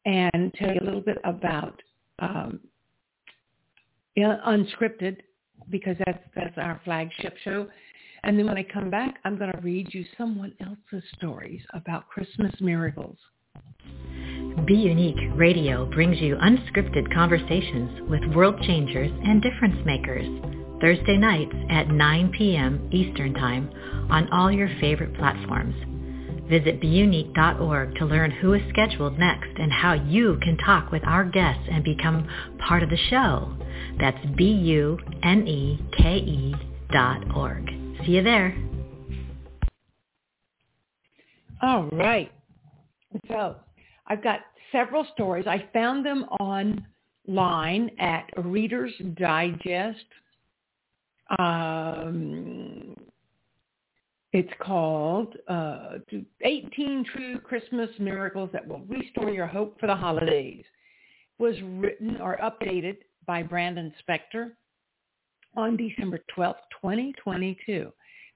and 0.04 0.52
tell 0.54 0.74
you 0.74 0.80
a 0.80 0.84
little 0.84 1.00
bit 1.00 1.18
about 1.24 1.80
um, 2.18 2.60
unscripted 4.18 5.18
because 5.70 5.96
that's 6.04 6.22
that's 6.34 6.56
our 6.58 6.80
flagship 6.84 7.36
show. 7.44 7.66
And 8.22 8.38
then 8.38 8.46
when 8.46 8.56
I 8.56 8.62
come 8.62 8.90
back, 8.90 9.16
I'm 9.24 9.36
going 9.36 9.52
to 9.52 9.60
read 9.60 9.92
you 9.92 10.04
someone 10.16 10.54
else's 10.60 11.06
stories 11.16 11.60
about 11.74 12.08
Christmas 12.08 12.52
miracles. 12.60 13.18
bUneke 14.66 15.36
Radio 15.36 15.84
brings 15.90 16.18
you 16.20 16.36
unscripted 16.36 17.12
conversations 17.12 18.08
with 18.08 18.24
world 18.34 18.58
changers 18.62 19.10
and 19.24 19.42
difference 19.42 19.76
makers. 19.84 20.26
Thursday 20.80 21.18
nights 21.18 21.54
at 21.70 21.88
9 21.88 22.32
p.m. 22.36 22.88
Eastern 22.92 23.34
Time 23.34 23.70
on 24.10 24.28
all 24.30 24.50
your 24.50 24.68
favorite 24.80 25.14
platforms. 25.16 25.74
Visit 26.48 26.80
bUneke.org 26.80 27.94
to 27.96 28.04
learn 28.04 28.30
who 28.30 28.52
is 28.54 28.62
scheduled 28.68 29.18
next 29.18 29.50
and 29.58 29.72
how 29.72 29.94
you 29.94 30.38
can 30.42 30.56
talk 30.58 30.92
with 30.92 31.02
our 31.04 31.24
guests 31.24 31.68
and 31.70 31.82
become 31.82 32.28
part 32.58 32.82
of 32.82 32.90
the 32.90 32.98
show. 33.08 33.56
That's 33.98 34.18
B-U-N-E-K-E 34.36 34.94
dot 36.92 37.36
org. 37.36 37.70
See 38.04 38.12
you 38.12 38.22
there. 38.22 38.56
All 41.62 41.88
right. 41.92 42.30
So 43.28 43.56
I've 44.06 44.22
got 44.22 44.40
several 44.70 45.06
stories. 45.14 45.46
I 45.46 45.68
found 45.72 46.04
them 46.04 46.24
online 46.40 47.90
at 47.98 48.28
Reader's 48.36 48.92
Digest. 49.14 50.04
Um, 51.38 52.93
it's 54.34 54.52
called 54.60 55.36
uh, 55.46 55.98
18 56.44 57.04
True 57.04 57.38
Christmas 57.38 57.88
Miracles 58.00 58.50
That 58.52 58.66
Will 58.66 58.82
Restore 58.88 59.30
Your 59.30 59.46
Hope 59.46 59.78
for 59.78 59.86
the 59.86 59.94
Holidays. 59.94 60.64
It 61.38 61.42
was 61.42 61.54
written 61.62 62.20
or 62.20 62.36
updated 62.38 62.96
by 63.28 63.44
Brandon 63.44 63.94
Spector 64.02 64.50
on 65.56 65.76
December 65.76 66.18
12, 66.34 66.56
2022. 66.82 67.92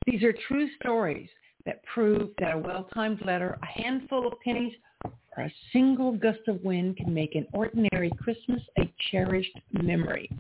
These 0.07 0.23
are 0.23 0.33
true 0.47 0.69
stories 0.81 1.29
that 1.67 1.83
prove 1.93 2.31
that 2.39 2.55
a 2.55 2.59
well-timed 2.59 3.21
letter, 3.27 3.59
a 3.61 3.83
handful 3.83 4.29
of 4.29 4.35
pennies, 4.45 4.75
or 5.05 5.45
a 5.45 5.53
single 5.73 6.13
gust 6.13 6.47
of 6.47 6.63
wind 6.63 6.97
can 6.97 7.13
make 7.13 7.35
an 7.35 7.49
ordinary 7.53 8.13
Christmas 8.23 8.63
a 8.79 8.89
cherished 9.11 9.59
memory. 9.73 10.31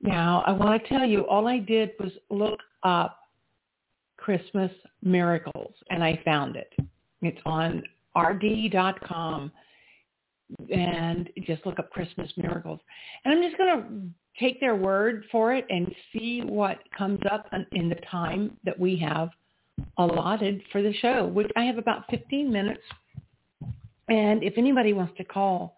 Now, 0.00 0.42
I 0.46 0.52
want 0.52 0.82
to 0.82 0.88
tell 0.88 1.04
you, 1.04 1.26
all 1.28 1.46
I 1.46 1.58
did 1.58 1.90
was 2.00 2.12
look 2.30 2.58
up 2.84 3.18
Christmas 4.22 4.70
miracles, 5.02 5.74
and 5.90 6.02
I 6.02 6.20
found 6.24 6.54
it. 6.54 6.72
It's 7.22 7.40
on 7.44 7.82
rd.com 8.16 9.50
and 10.72 11.28
just 11.44 11.66
look 11.66 11.78
up 11.78 11.90
Christmas 11.90 12.30
miracles. 12.36 12.78
And 13.24 13.34
I'm 13.34 13.42
just 13.42 13.58
going 13.58 13.82
to 13.82 13.84
take 14.38 14.60
their 14.60 14.76
word 14.76 15.24
for 15.32 15.52
it 15.54 15.66
and 15.70 15.92
see 16.12 16.40
what 16.40 16.78
comes 16.96 17.20
up 17.30 17.46
in 17.72 17.88
the 17.88 17.98
time 18.10 18.56
that 18.64 18.78
we 18.78 18.96
have 18.98 19.30
allotted 19.98 20.62
for 20.70 20.82
the 20.82 20.92
show, 20.94 21.26
which 21.26 21.50
I 21.56 21.64
have 21.64 21.78
about 21.78 22.04
15 22.10 22.50
minutes. 22.50 22.82
And 24.08 24.44
if 24.44 24.54
anybody 24.56 24.92
wants 24.92 25.16
to 25.16 25.24
call 25.24 25.76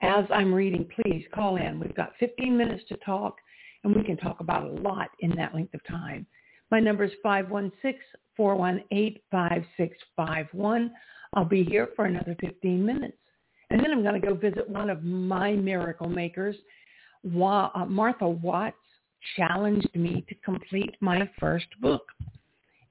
as 0.00 0.24
I'm 0.32 0.54
reading, 0.54 0.88
please 0.94 1.24
call 1.34 1.56
in. 1.56 1.78
We've 1.78 1.94
got 1.94 2.12
15 2.18 2.56
minutes 2.56 2.84
to 2.88 2.96
talk, 2.98 3.36
and 3.82 3.94
we 3.94 4.02
can 4.04 4.16
talk 4.16 4.40
about 4.40 4.64
a 4.64 4.72
lot 4.80 5.10
in 5.20 5.30
that 5.36 5.54
length 5.54 5.74
of 5.74 5.84
time. 5.86 6.26
My 6.70 6.80
number 6.80 7.04
is 7.04 7.12
516-418-5651. 8.38 10.90
I'll 11.34 11.44
be 11.44 11.64
here 11.64 11.88
for 11.94 12.06
another 12.06 12.34
15 12.40 12.84
minutes. 12.84 13.16
And 13.70 13.80
then 13.80 13.90
I'm 13.90 14.02
going 14.02 14.20
to 14.20 14.26
go 14.26 14.34
visit 14.34 14.68
one 14.68 14.90
of 14.90 15.02
my 15.02 15.52
miracle 15.52 16.08
makers. 16.08 16.56
Uh, 17.24 17.86
Martha 17.88 18.28
Watts 18.28 18.76
challenged 19.36 19.88
me 19.94 20.24
to 20.28 20.34
complete 20.44 20.94
my 21.00 21.28
first 21.40 21.66
book. 21.80 22.06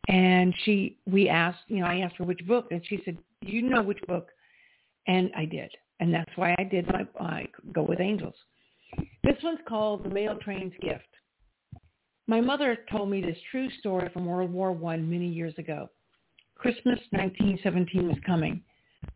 And 0.09 0.53
she, 0.63 0.97
we 1.05 1.29
asked, 1.29 1.59
you 1.67 1.79
know, 1.79 1.85
I 1.85 1.99
asked 1.99 2.15
her 2.17 2.25
which 2.25 2.45
book, 2.45 2.67
and 2.71 2.81
she 2.87 2.99
said, 3.05 3.17
"You 3.41 3.61
know 3.61 3.81
which 3.81 4.01
book?" 4.07 4.27
And 5.07 5.31
I 5.37 5.45
did, 5.45 5.71
and 6.01 6.13
that's 6.13 6.31
why 6.35 6.53
I 6.59 6.65
did 6.65 6.85
my 6.87 7.07
I 7.21 7.47
go 7.71 7.83
with 7.83 8.01
angels. 8.01 8.35
This 9.23 9.37
one's 9.43 9.59
called 9.67 10.03
The 10.03 10.09
Mail 10.09 10.37
Train's 10.43 10.73
Gift. 10.81 11.07
My 12.27 12.39
mother 12.39 12.77
told 12.89 13.09
me 13.09 13.21
this 13.21 13.37
true 13.51 13.69
story 13.79 14.09
from 14.13 14.25
World 14.25 14.51
War 14.51 14.71
One 14.71 15.09
many 15.09 15.27
years 15.27 15.53
ago. 15.57 15.89
Christmas 16.55 16.99
1917 17.09 18.07
was 18.07 18.17
coming, 18.25 18.63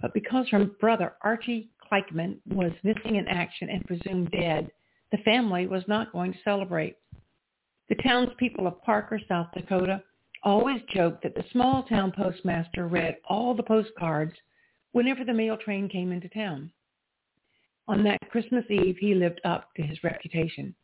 but 0.01 0.13
because 0.13 0.49
her 0.49 0.65
brother 0.65 1.15
Archie 1.21 1.69
Kleichman 1.87 2.41
was 2.47 2.73
missing 2.83 3.15
in 3.15 3.25
action 3.29 3.69
and 3.69 3.85
presumed 3.85 4.29
dead, 4.31 4.69
the 5.11 5.19
family 5.19 5.67
was 5.67 5.83
not 5.87 6.11
going 6.11 6.33
to 6.33 6.39
celebrate. 6.43 6.97
The 7.87 7.95
townspeople 7.95 8.67
of 8.67 8.81
Parker, 8.83 9.21
South 9.29 9.47
Dakota, 9.55 10.03
always 10.43 10.81
joked 10.93 11.23
that 11.23 11.33
the 11.33 11.45
small 11.53 11.83
town 11.83 12.11
postmaster 12.11 12.89
read 12.89 13.17
all 13.29 13.53
the 13.55 13.63
postcards 13.63 14.33
whenever 14.91 15.23
the 15.23 15.33
mail 15.33 15.55
train 15.55 15.87
came 15.87 16.11
into 16.11 16.27
town. 16.27 16.73
On 17.87 18.03
that 18.03 18.29
Christmas 18.29 18.65
Eve, 18.69 18.97
he 18.99 19.15
lived 19.15 19.39
up 19.45 19.73
to 19.75 19.81
his 19.81 20.03
reputation. 20.03 20.75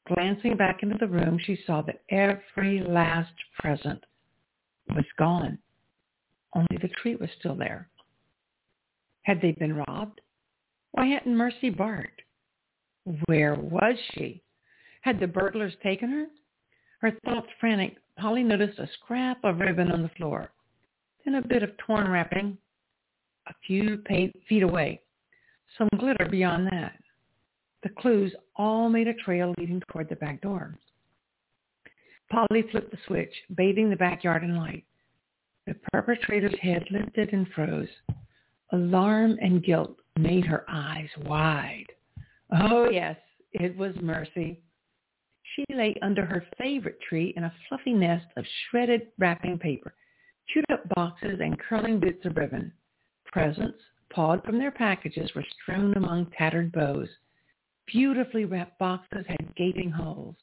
Glancing 0.07 0.57
back 0.57 0.83
into 0.83 0.97
the 0.97 1.07
room, 1.07 1.39
she 1.39 1.57
saw 1.65 1.81
that 1.83 2.01
every 2.09 2.81
last 2.81 3.33
present 3.57 4.03
was 4.89 5.05
gone. 5.17 5.57
Only 6.53 6.77
the 6.81 6.89
tree 6.89 7.15
was 7.15 7.29
still 7.39 7.55
there. 7.55 7.87
Had 9.23 9.41
they 9.41 9.51
been 9.53 9.75
robbed? 9.87 10.19
Why 10.91 11.07
hadn't 11.07 11.35
Mercy 11.35 11.69
barked? 11.69 12.21
Where 13.25 13.55
was 13.55 13.95
she? 14.11 14.43
Had 15.01 15.19
the 15.19 15.27
burglars 15.27 15.73
taken 15.81 16.09
her? 16.09 16.25
Her 16.99 17.11
thoughts 17.25 17.47
frantic, 17.59 17.97
Polly 18.17 18.43
noticed 18.43 18.79
a 18.79 18.89
scrap 18.93 19.43
of 19.43 19.59
ribbon 19.59 19.91
on 19.91 20.03
the 20.03 20.09
floor, 20.09 20.51
then 21.25 21.35
a 21.35 21.41
bit 21.41 21.63
of 21.63 21.75
torn 21.77 22.09
wrapping 22.09 22.57
a 23.47 23.53
few 23.65 24.01
feet 24.47 24.63
away, 24.63 25.01
some 25.77 25.89
glitter 25.97 26.27
beyond 26.29 26.67
that. 26.67 27.02
The 27.83 27.89
clues 27.89 28.33
all 28.55 28.89
made 28.89 29.07
a 29.07 29.13
trail 29.13 29.53
leading 29.57 29.81
toward 29.91 30.07
the 30.07 30.15
back 30.15 30.41
door. 30.41 30.79
Polly 32.31 32.63
flipped 32.71 32.91
the 32.91 32.97
switch, 33.05 33.33
bathing 33.55 33.89
the 33.89 33.95
backyard 33.95 34.43
in 34.43 34.55
light. 34.55 34.85
The 35.67 35.75
perpetrator's 35.91 36.57
head 36.61 36.83
lifted 36.89 37.33
and 37.33 37.47
froze. 37.49 37.89
Alarm 38.71 39.37
and 39.41 39.63
guilt 39.63 39.97
made 40.17 40.45
her 40.45 40.65
eyes 40.67 41.09
wide. 41.25 41.85
Oh, 42.51 42.89
yes, 42.89 43.17
it 43.51 43.75
was 43.77 43.95
Mercy. 44.01 44.61
She 45.55 45.65
lay 45.75 45.95
under 46.01 46.25
her 46.25 46.45
favorite 46.57 46.99
tree 47.01 47.33
in 47.35 47.43
a 47.43 47.53
fluffy 47.67 47.93
nest 47.93 48.25
of 48.37 48.45
shredded 48.47 49.07
wrapping 49.19 49.59
paper, 49.59 49.93
chewed 50.47 50.65
up 50.71 50.87
boxes, 50.95 51.39
and 51.41 51.59
curling 51.59 51.99
bits 51.99 52.25
of 52.25 52.37
ribbon. 52.37 52.71
Presents, 53.25 53.77
pawed 54.09 54.43
from 54.43 54.57
their 54.57 54.71
packages, 54.71 55.35
were 55.35 55.45
strewn 55.61 55.95
among 55.95 56.31
tattered 56.37 56.71
bows. 56.71 57.09
Beautifully 57.87 58.45
wrapped 58.45 58.79
boxes 58.79 59.25
had 59.27 59.55
gaping 59.55 59.91
holes, 59.91 60.35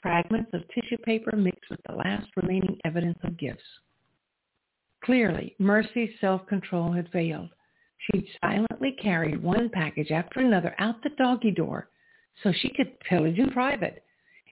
fragments 0.00 0.50
of 0.54 0.62
tissue 0.68 0.98
paper 0.98 1.36
mixed 1.36 1.68
with 1.70 1.80
the 1.86 1.94
last 1.94 2.28
remaining 2.36 2.78
evidence 2.84 3.18
of 3.24 3.36
gifts. 3.36 3.62
Clearly, 5.04 5.54
Mercy's 5.58 6.18
self-control 6.20 6.92
had 6.92 7.10
failed. 7.10 7.50
She'd 7.98 8.28
silently 8.40 8.92
carried 9.00 9.42
one 9.42 9.68
package 9.68 10.10
after 10.10 10.40
another 10.40 10.74
out 10.78 11.02
the 11.02 11.10
doggy 11.10 11.50
door 11.50 11.88
so 12.42 12.52
she 12.52 12.70
could 12.70 12.98
pillage 13.00 13.38
in 13.38 13.50
private. 13.50 14.04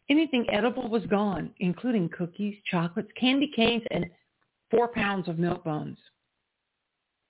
Anything 0.09 0.47
edible 0.51 0.89
was 0.89 1.07
gone, 1.07 1.51
including 1.61 2.09
cookies, 2.09 2.57
chocolates, 2.71 3.11
candy 3.19 3.51
canes, 3.55 3.83
and 3.91 4.07
four 4.71 4.89
pounds 4.89 5.29
of 5.29 5.39
milk 5.39 5.65
bones. 5.65 5.99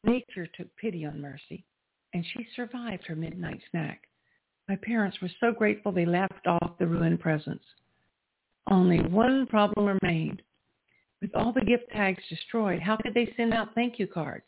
Nature 0.02 0.46
took 0.56 0.74
pity 0.76 1.04
on 1.04 1.20
Mercy, 1.20 1.64
and 2.12 2.24
she 2.32 2.46
survived 2.54 3.06
her 3.06 3.16
midnight 3.16 3.60
snack. 3.70 4.08
My 4.68 4.76
parents 4.76 5.20
were 5.20 5.30
so 5.40 5.52
grateful 5.52 5.92
they 5.92 6.06
laughed 6.06 6.46
off 6.46 6.78
the 6.78 6.86
ruined 6.86 7.20
presents. 7.20 7.64
Only 8.70 9.00
one 9.00 9.46
problem 9.46 9.98
remained. 10.00 10.42
With 11.20 11.34
all 11.34 11.52
the 11.52 11.64
gift 11.64 11.84
tags 11.92 12.22
destroyed, 12.28 12.80
how 12.80 12.96
could 12.96 13.14
they 13.14 13.32
send 13.36 13.52
out 13.52 13.74
thank 13.74 13.98
you 13.98 14.06
cards? 14.06 14.46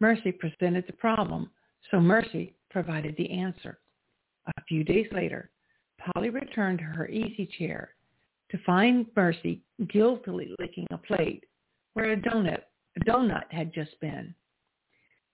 Mercy 0.00 0.32
presented 0.32 0.84
the 0.86 0.92
problem, 0.94 1.50
so 1.90 2.00
Mercy 2.00 2.54
provided 2.70 3.14
the 3.16 3.30
answer. 3.30 3.78
A 4.56 4.62
few 4.68 4.82
days 4.82 5.06
later, 5.12 5.50
Polly 5.98 6.30
returned 6.30 6.78
to 6.78 6.84
her 6.84 7.08
easy 7.08 7.48
chair 7.58 7.94
to 8.50 8.58
find 8.66 9.06
Mercy 9.14 9.62
guiltily 9.88 10.54
licking 10.58 10.86
a 10.90 10.98
plate 10.98 11.44
where 11.94 12.12
a 12.12 12.16
donut, 12.16 12.62
a 12.96 13.00
donut 13.04 13.50
had 13.50 13.72
just 13.72 13.98
been. 14.00 14.34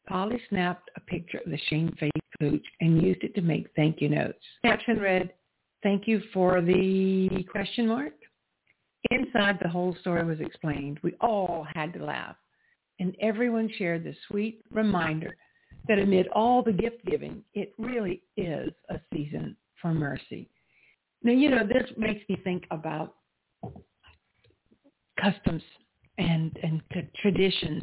Polly 0.08 0.40
snapped 0.48 0.90
a 0.96 1.00
picture 1.00 1.38
of 1.44 1.50
the 1.50 1.58
shamefaced 1.68 2.12
pooch 2.40 2.64
and 2.80 3.02
used 3.02 3.22
it 3.22 3.34
to 3.34 3.42
make 3.42 3.68
thank 3.76 4.00
you 4.00 4.08
notes. 4.08 4.38
Caption 4.64 4.98
read, 4.98 5.32
thank 5.82 6.08
you 6.08 6.22
for 6.32 6.60
the 6.60 7.44
question 7.50 7.86
mark. 7.86 8.14
Inside 9.10 9.58
the 9.62 9.68
whole 9.68 9.96
story 10.00 10.24
was 10.24 10.40
explained. 10.40 10.98
We 11.02 11.14
all 11.20 11.66
had 11.74 11.92
to 11.94 12.04
laugh 12.04 12.36
and 13.00 13.16
everyone 13.20 13.70
shared 13.78 14.04
the 14.04 14.14
sweet 14.28 14.62
reminder 14.70 15.36
that 15.86 15.98
amid 15.98 16.28
all 16.28 16.62
the 16.62 16.72
gift 16.72 17.04
giving, 17.06 17.42
it 17.54 17.72
really 17.78 18.22
is 18.36 18.70
a 18.90 19.00
season 19.12 19.56
for 19.80 19.94
mercy. 19.94 20.48
Now, 21.22 21.32
you 21.32 21.50
know, 21.50 21.66
this 21.66 21.90
makes 21.96 22.28
me 22.28 22.36
think 22.44 22.64
about 22.70 23.14
customs 25.20 25.62
and, 26.18 26.56
and 26.62 26.82
traditions. 27.20 27.82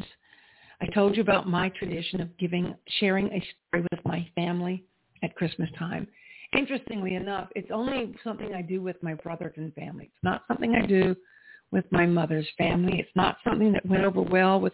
I 0.82 0.88
told 0.88 1.16
you 1.16 1.22
about 1.22 1.48
my 1.48 1.70
tradition 1.70 2.22
of 2.22 2.38
giving, 2.38 2.76
sharing 3.00 3.28
a 3.28 3.44
story 3.70 3.86
with 3.92 4.06
my 4.06 4.28
family 4.36 4.84
at 5.24 5.36
Christmas 5.36 5.70
time. 5.78 6.08
Interestingly 6.58 7.16
enough, 7.16 7.50
it's 7.56 7.72
only 7.72 8.16
something 8.24 8.54
I 8.54 8.62
do 8.62 8.82
with 8.82 9.02
my 9.02 9.14
brothers 9.14 9.54
and 9.58 9.74
family. 9.74 10.06
It's 10.06 10.24
not 10.24 10.44
something 10.48 10.76
I 10.76 10.86
do 10.86 11.16
with 11.72 11.86
my 11.92 12.06
mother's 12.06 12.48
family. 12.58 13.00
It's 13.00 13.16
not 13.16 13.38
something 13.44 13.72
that 13.74 13.86
went 13.86 14.04
over 14.04 14.22
well 14.22 14.60
with 14.60 14.74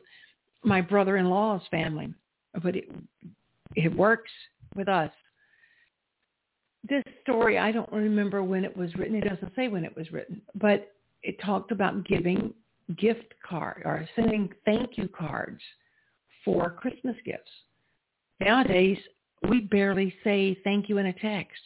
my 0.64 0.82
brother-in-law's 0.82 1.64
family, 1.72 2.14
but 2.62 2.76
it 2.76 2.90
it 3.76 3.96
works 3.96 4.32
with 4.76 4.90
us. 4.90 5.12
This 6.88 7.04
story, 7.22 7.58
I 7.58 7.72
don't 7.72 7.92
remember 7.92 8.44
when 8.44 8.66
it 8.66 8.76
was 8.76 8.94
written. 8.96 9.16
It 9.16 9.28
doesn't 9.28 9.56
say 9.56 9.70
when 9.70 9.86
it 9.86 9.96
was 9.96 10.12
written, 10.12 10.42
but 10.56 10.94
it 11.24 11.40
talked 11.42 11.72
about 11.72 12.06
giving 12.06 12.54
gift 12.98 13.34
card 13.48 13.84
or 13.86 14.08
sending 14.16 14.50
thank 14.66 14.98
you 14.98 15.08
cards 15.08 15.62
for 16.44 16.72
Christmas 16.72 17.16
gifts. 17.26 17.50
Nowadays, 18.40 18.98
we 19.50 19.62
barely 19.62 20.14
say 20.24 20.58
thank 20.64 20.90
you 20.90 20.98
in 20.98 21.08
a 21.08 21.14
text. 21.14 21.62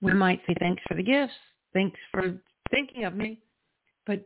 We 0.00 0.12
might 0.12 0.40
say 0.46 0.54
thanks 0.58 0.82
for 0.88 0.94
the 0.94 1.02
gifts, 1.02 1.32
thanks 1.72 1.98
for 2.10 2.34
thinking 2.70 3.04
of 3.04 3.14
me, 3.14 3.38
but 4.06 4.24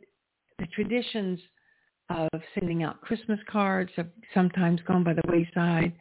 the 0.59 0.66
traditions 0.69 1.38
of 2.09 2.29
sending 2.55 2.83
out 2.83 3.01
Christmas 3.01 3.40
cards 3.51 3.90
have 3.97 4.09
sometimes 4.33 4.81
gone 4.87 5.05
by 5.05 5.12
the 5.12 5.23
wayside. 5.29 5.92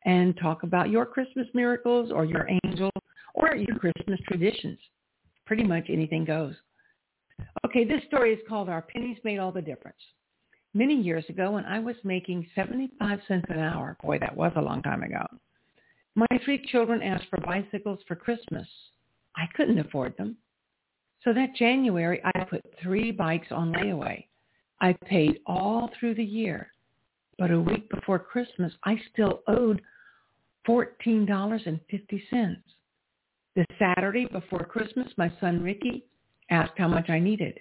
and 0.04 0.36
talk 0.36 0.64
about 0.64 0.90
your 0.90 1.06
Christmas 1.06 1.46
miracles 1.54 2.10
or 2.12 2.24
your 2.24 2.48
angel 2.64 2.90
or 3.34 3.54
your 3.54 3.78
Christmas 3.78 4.18
traditions. 4.26 4.78
Pretty 5.46 5.62
much 5.62 5.84
anything 5.88 6.24
goes. 6.24 6.54
Okay, 7.64 7.84
this 7.84 8.02
story 8.08 8.32
is 8.32 8.40
called 8.48 8.68
Our 8.68 8.82
Pennies 8.82 9.18
Made 9.24 9.38
All 9.38 9.52
the 9.52 9.62
Difference. 9.62 9.96
Many 10.74 10.94
years 10.94 11.24
ago 11.28 11.52
when 11.52 11.64
I 11.64 11.78
was 11.78 11.96
making 12.02 12.46
75 12.54 13.20
cents 13.28 13.46
an 13.48 13.58
hour, 13.58 13.96
boy, 14.02 14.18
that 14.18 14.36
was 14.36 14.52
a 14.56 14.62
long 14.62 14.82
time 14.82 15.02
ago, 15.02 15.26
my 16.14 16.26
three 16.44 16.64
children 16.70 17.02
asked 17.02 17.28
for 17.30 17.38
bicycles 17.38 18.00
for 18.06 18.16
Christmas. 18.16 18.66
I 19.36 19.44
couldn't 19.54 19.78
afford 19.78 20.16
them. 20.16 20.36
So 21.24 21.32
that 21.32 21.54
January, 21.54 22.20
I 22.24 22.44
put 22.44 22.62
three 22.82 23.12
bikes 23.12 23.48
on 23.50 23.72
layaway. 23.72 24.26
I 24.80 24.94
paid 25.06 25.38
all 25.46 25.90
through 25.98 26.16
the 26.16 26.24
year. 26.24 26.68
But 27.38 27.50
a 27.50 27.60
week 27.60 27.88
before 27.88 28.18
Christmas, 28.18 28.72
I 28.84 29.00
still 29.12 29.42
owed 29.46 29.80
$14.50. 30.68 32.56
The 33.54 33.66
Saturday 33.78 34.26
before 34.26 34.64
Christmas, 34.64 35.08
my 35.16 35.32
son 35.40 35.62
Ricky 35.62 36.04
asked 36.50 36.72
how 36.76 36.88
much 36.88 37.08
I 37.08 37.18
needed. 37.18 37.60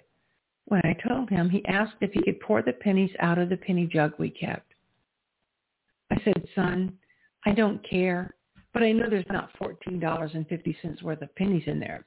When 0.66 0.80
I 0.84 0.96
told 1.06 1.28
him, 1.30 1.48
he 1.48 1.64
asked 1.66 1.96
if 2.00 2.12
he 2.12 2.22
could 2.22 2.40
pour 2.40 2.62
the 2.62 2.72
pennies 2.72 3.10
out 3.20 3.38
of 3.38 3.48
the 3.48 3.56
penny 3.56 3.86
jug 3.86 4.12
we 4.18 4.30
kept. 4.30 4.72
I 6.10 6.20
said, 6.24 6.46
son, 6.54 6.92
I 7.44 7.52
don't 7.52 7.86
care. 7.88 8.34
But 8.72 8.82
I 8.82 8.92
know 8.92 9.08
there's 9.08 9.24
not 9.30 9.50
$14.50 9.60 11.02
worth 11.02 11.22
of 11.22 11.34
pennies 11.34 11.64
in 11.66 11.78
there. 11.78 12.06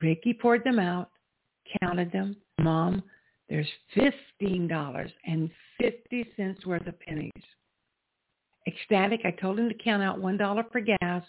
Ricky 0.00 0.34
poured 0.34 0.62
them 0.64 0.78
out, 0.78 1.10
counted 1.80 2.12
them. 2.12 2.36
Mom, 2.60 3.02
there's 3.48 3.68
$15.50 3.96 6.66
worth 6.66 6.86
of 6.86 7.00
pennies. 7.00 7.32
Ecstatic, 8.66 9.22
I 9.24 9.30
told 9.30 9.58
him 9.58 9.68
to 9.68 9.74
count 9.74 10.02
out 10.02 10.20
$1 10.20 10.70
for 10.70 10.80
gas 10.80 11.24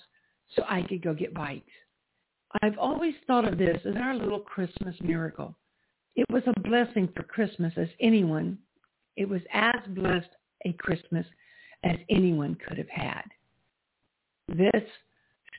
so 0.55 0.63
I 0.67 0.81
could 0.83 1.01
go 1.01 1.13
get 1.13 1.33
bites. 1.33 1.69
I've 2.61 2.77
always 2.77 3.13
thought 3.27 3.47
of 3.47 3.57
this 3.57 3.79
as 3.85 3.95
our 3.95 4.15
little 4.15 4.39
Christmas 4.39 4.95
miracle. 5.01 5.55
It 6.15 6.25
was 6.29 6.43
a 6.47 6.59
blessing 6.61 7.07
for 7.15 7.23
Christmas 7.23 7.73
as 7.77 7.87
anyone, 8.01 8.57
it 9.15 9.29
was 9.29 9.41
as 9.53 9.75
blessed 9.89 10.29
a 10.65 10.73
Christmas 10.73 11.25
as 11.83 11.97
anyone 12.09 12.55
could 12.55 12.77
have 12.77 12.89
had. 12.89 13.23
This 14.57 14.83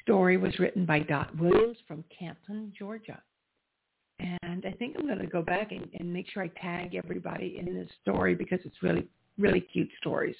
story 0.02 0.36
was 0.36 0.58
written 0.58 0.84
by 0.84 1.00
Dot 1.00 1.36
Williams 1.38 1.76
from 1.86 2.04
Canton, 2.16 2.72
Georgia. 2.76 3.20
And 4.18 4.66
I 4.66 4.72
think 4.72 4.96
I'm 4.98 5.06
going 5.06 5.18
to 5.18 5.26
go 5.26 5.42
back 5.42 5.72
and, 5.72 5.88
and 5.98 6.12
make 6.12 6.26
sure 6.28 6.42
I 6.42 6.48
tag 6.60 6.94
everybody 6.94 7.56
in 7.58 7.74
this 7.74 7.88
story 8.02 8.34
because 8.34 8.58
it's 8.64 8.82
really, 8.82 9.06
really 9.38 9.60
cute 9.60 9.88
stories. 9.98 10.36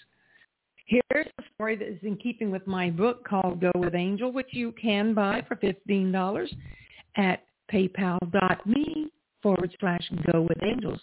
Here's 0.87 1.27
a 1.39 1.43
story 1.55 1.77
that 1.77 1.89
is 1.89 2.01
in 2.03 2.17
keeping 2.17 2.51
with 2.51 2.67
my 2.67 2.91
book 2.91 3.27
called 3.27 3.61
Go 3.61 3.71
With 3.77 3.95
Angel, 3.95 4.33
which 4.33 4.49
you 4.51 4.73
can 4.73 5.15
buy 5.15 5.45
for 5.47 5.57
$15 5.57 6.49
at 7.17 7.45
paypal.me 7.73 9.09
forward 9.43 9.77
slash 9.79 10.11
Go 10.33 10.43
With 10.43 10.63
Angels. 10.63 11.01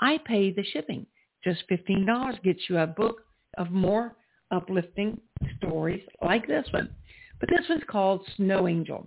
I 0.00 0.18
pay 0.24 0.52
the 0.52 0.64
shipping. 0.72 1.06
Just 1.44 1.64
$15 1.70 2.42
gets 2.42 2.60
you 2.68 2.78
a 2.78 2.86
book 2.86 3.22
of 3.58 3.70
more 3.70 4.16
uplifting 4.50 5.20
stories 5.56 6.02
like 6.22 6.46
this 6.46 6.66
one. 6.72 6.94
But 7.40 7.50
this 7.50 7.68
one's 7.68 7.82
called 7.88 8.26
Snow 8.36 8.66
Angel. 8.68 9.06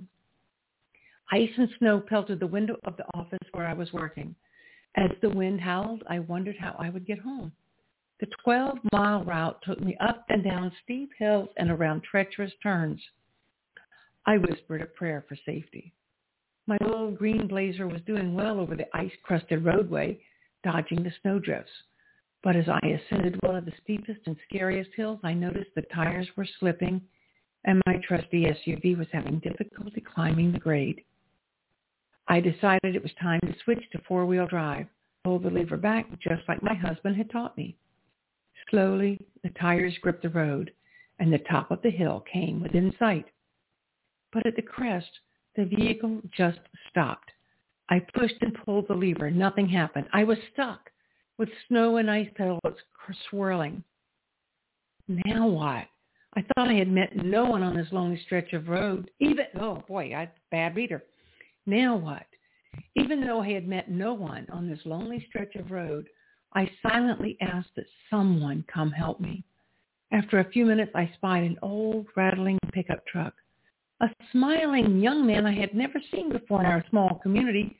Ice 1.31 1.49
and 1.57 1.69
snow 1.77 1.99
pelted 1.99 2.39
the 2.39 2.47
window 2.47 2.75
of 2.85 2.97
the 2.97 3.05
office 3.13 3.47
where 3.51 3.67
I 3.67 3.73
was 3.73 3.93
working. 3.93 4.35
As 4.95 5.11
the 5.21 5.29
wind 5.29 5.61
howled, 5.61 6.03
I 6.09 6.19
wondered 6.19 6.57
how 6.59 6.75
I 6.79 6.89
would 6.89 7.05
get 7.05 7.19
home. 7.19 7.51
The 8.19 8.27
12-mile 8.45 9.23
route 9.23 9.61
took 9.61 9.79
me 9.79 9.95
up 10.01 10.25
and 10.29 10.43
down 10.43 10.71
steep 10.83 11.11
hills 11.17 11.49
and 11.57 11.69
around 11.71 12.03
treacherous 12.03 12.51
turns. 12.61 13.01
I 14.25 14.37
whispered 14.37 14.81
a 14.81 14.87
prayer 14.87 15.23
for 15.27 15.37
safety. 15.45 15.93
My 16.67 16.77
little 16.81 17.11
green 17.11 17.47
blazer 17.47 17.87
was 17.87 18.01
doing 18.05 18.33
well 18.33 18.59
over 18.59 18.75
the 18.75 18.87
ice-crusted 18.95 19.63
roadway, 19.63 20.19
dodging 20.63 21.03
the 21.03 21.13
snowdrifts. 21.21 21.71
But 22.41 22.55
as 22.55 22.69
I 22.69 22.79
ascended 22.87 23.37
one 23.41 23.55
of 23.55 23.65
the 23.65 23.73
steepest 23.83 24.21
and 24.25 24.37
scariest 24.47 24.91
hills, 24.95 25.19
I 25.23 25.33
noticed 25.33 25.71
the 25.75 25.81
tires 25.93 26.27
were 26.37 26.47
slipping 26.59 27.01
and 27.65 27.81
my 27.85 27.97
trusty 27.97 28.45
SUV 28.45 28.97
was 28.97 29.07
having 29.11 29.39
difficulty 29.39 30.01
climbing 30.01 30.53
the 30.53 30.59
grade. 30.59 31.03
I 32.27 32.39
decided 32.39 32.95
it 32.95 33.03
was 33.03 33.11
time 33.21 33.41
to 33.41 33.55
switch 33.63 33.83
to 33.91 34.01
four-wheel 34.07 34.47
drive, 34.47 34.87
pull 35.23 35.39
the 35.39 35.49
lever 35.49 35.75
back 35.75 36.07
just 36.19 36.47
like 36.47 36.63
my 36.63 36.73
husband 36.73 37.17
had 37.17 37.29
taught 37.29 37.57
me. 37.57 37.75
Slowly, 38.69 39.19
the 39.43 39.49
tires 39.49 39.97
gripped 40.01 40.21
the 40.21 40.29
road, 40.29 40.71
and 41.19 41.33
the 41.33 41.39
top 41.39 41.71
of 41.71 41.81
the 41.81 41.89
hill 41.89 42.23
came 42.31 42.61
within 42.61 42.93
sight. 42.97 43.25
But 44.31 44.45
at 44.45 44.55
the 44.55 44.61
crest, 44.61 45.09
the 45.55 45.65
vehicle 45.65 46.21
just 46.31 46.59
stopped. 46.89 47.31
I 47.89 47.99
pushed 47.99 48.41
and 48.41 48.53
pulled 48.63 48.87
the 48.87 48.93
lever. 48.93 49.29
Nothing 49.29 49.67
happened. 49.67 50.07
I 50.13 50.23
was 50.23 50.37
stuck 50.53 50.91
with 51.39 51.49
snow 51.69 51.97
and 51.97 52.11
ice 52.11 52.29
pellets 52.35 52.81
swirling. 53.29 53.83
Now 55.07 55.47
what? 55.47 55.87
I 56.35 56.41
thought 56.41 56.67
I 56.67 56.73
had 56.73 56.91
met 56.91 57.15
no 57.15 57.45
one 57.45 57.63
on 57.63 57.75
this 57.75 57.87
lonely 57.91 58.21
stretch 58.25 58.53
of 58.53 58.67
road. 58.67 59.09
Even, 59.19 59.45
oh 59.59 59.83
boy, 59.87 60.13
I 60.15 60.29
bad 60.51 60.75
reader. 60.75 61.03
Now 61.65 61.95
what? 61.95 62.27
Even 62.95 63.21
though 63.21 63.41
I 63.41 63.51
had 63.51 63.67
met 63.67 63.89
no 63.89 64.13
one 64.13 64.45
on 64.51 64.69
this 64.69 64.85
lonely 64.85 65.25
stretch 65.27 65.55
of 65.55 65.71
road, 65.71 66.07
I 66.53 66.69
silently 66.83 67.35
asked 67.41 67.75
that 67.77 67.87
someone 68.11 68.63
come 68.71 68.91
help 68.91 69.19
me. 69.19 69.43
After 70.11 70.39
a 70.39 70.51
few 70.51 70.65
minutes, 70.65 70.91
I 70.93 71.11
spied 71.15 71.43
an 71.43 71.57
old, 71.63 72.05
rattling 72.15 72.59
pickup 72.73 73.05
truck. 73.07 73.33
A 74.01 74.09
smiling 74.31 74.99
young 74.99 75.25
man 75.25 75.45
I 75.45 75.53
had 75.53 75.73
never 75.73 75.99
seen 76.11 76.31
before 76.31 76.59
in 76.59 76.67
our 76.67 76.85
small 76.89 77.19
community 77.23 77.75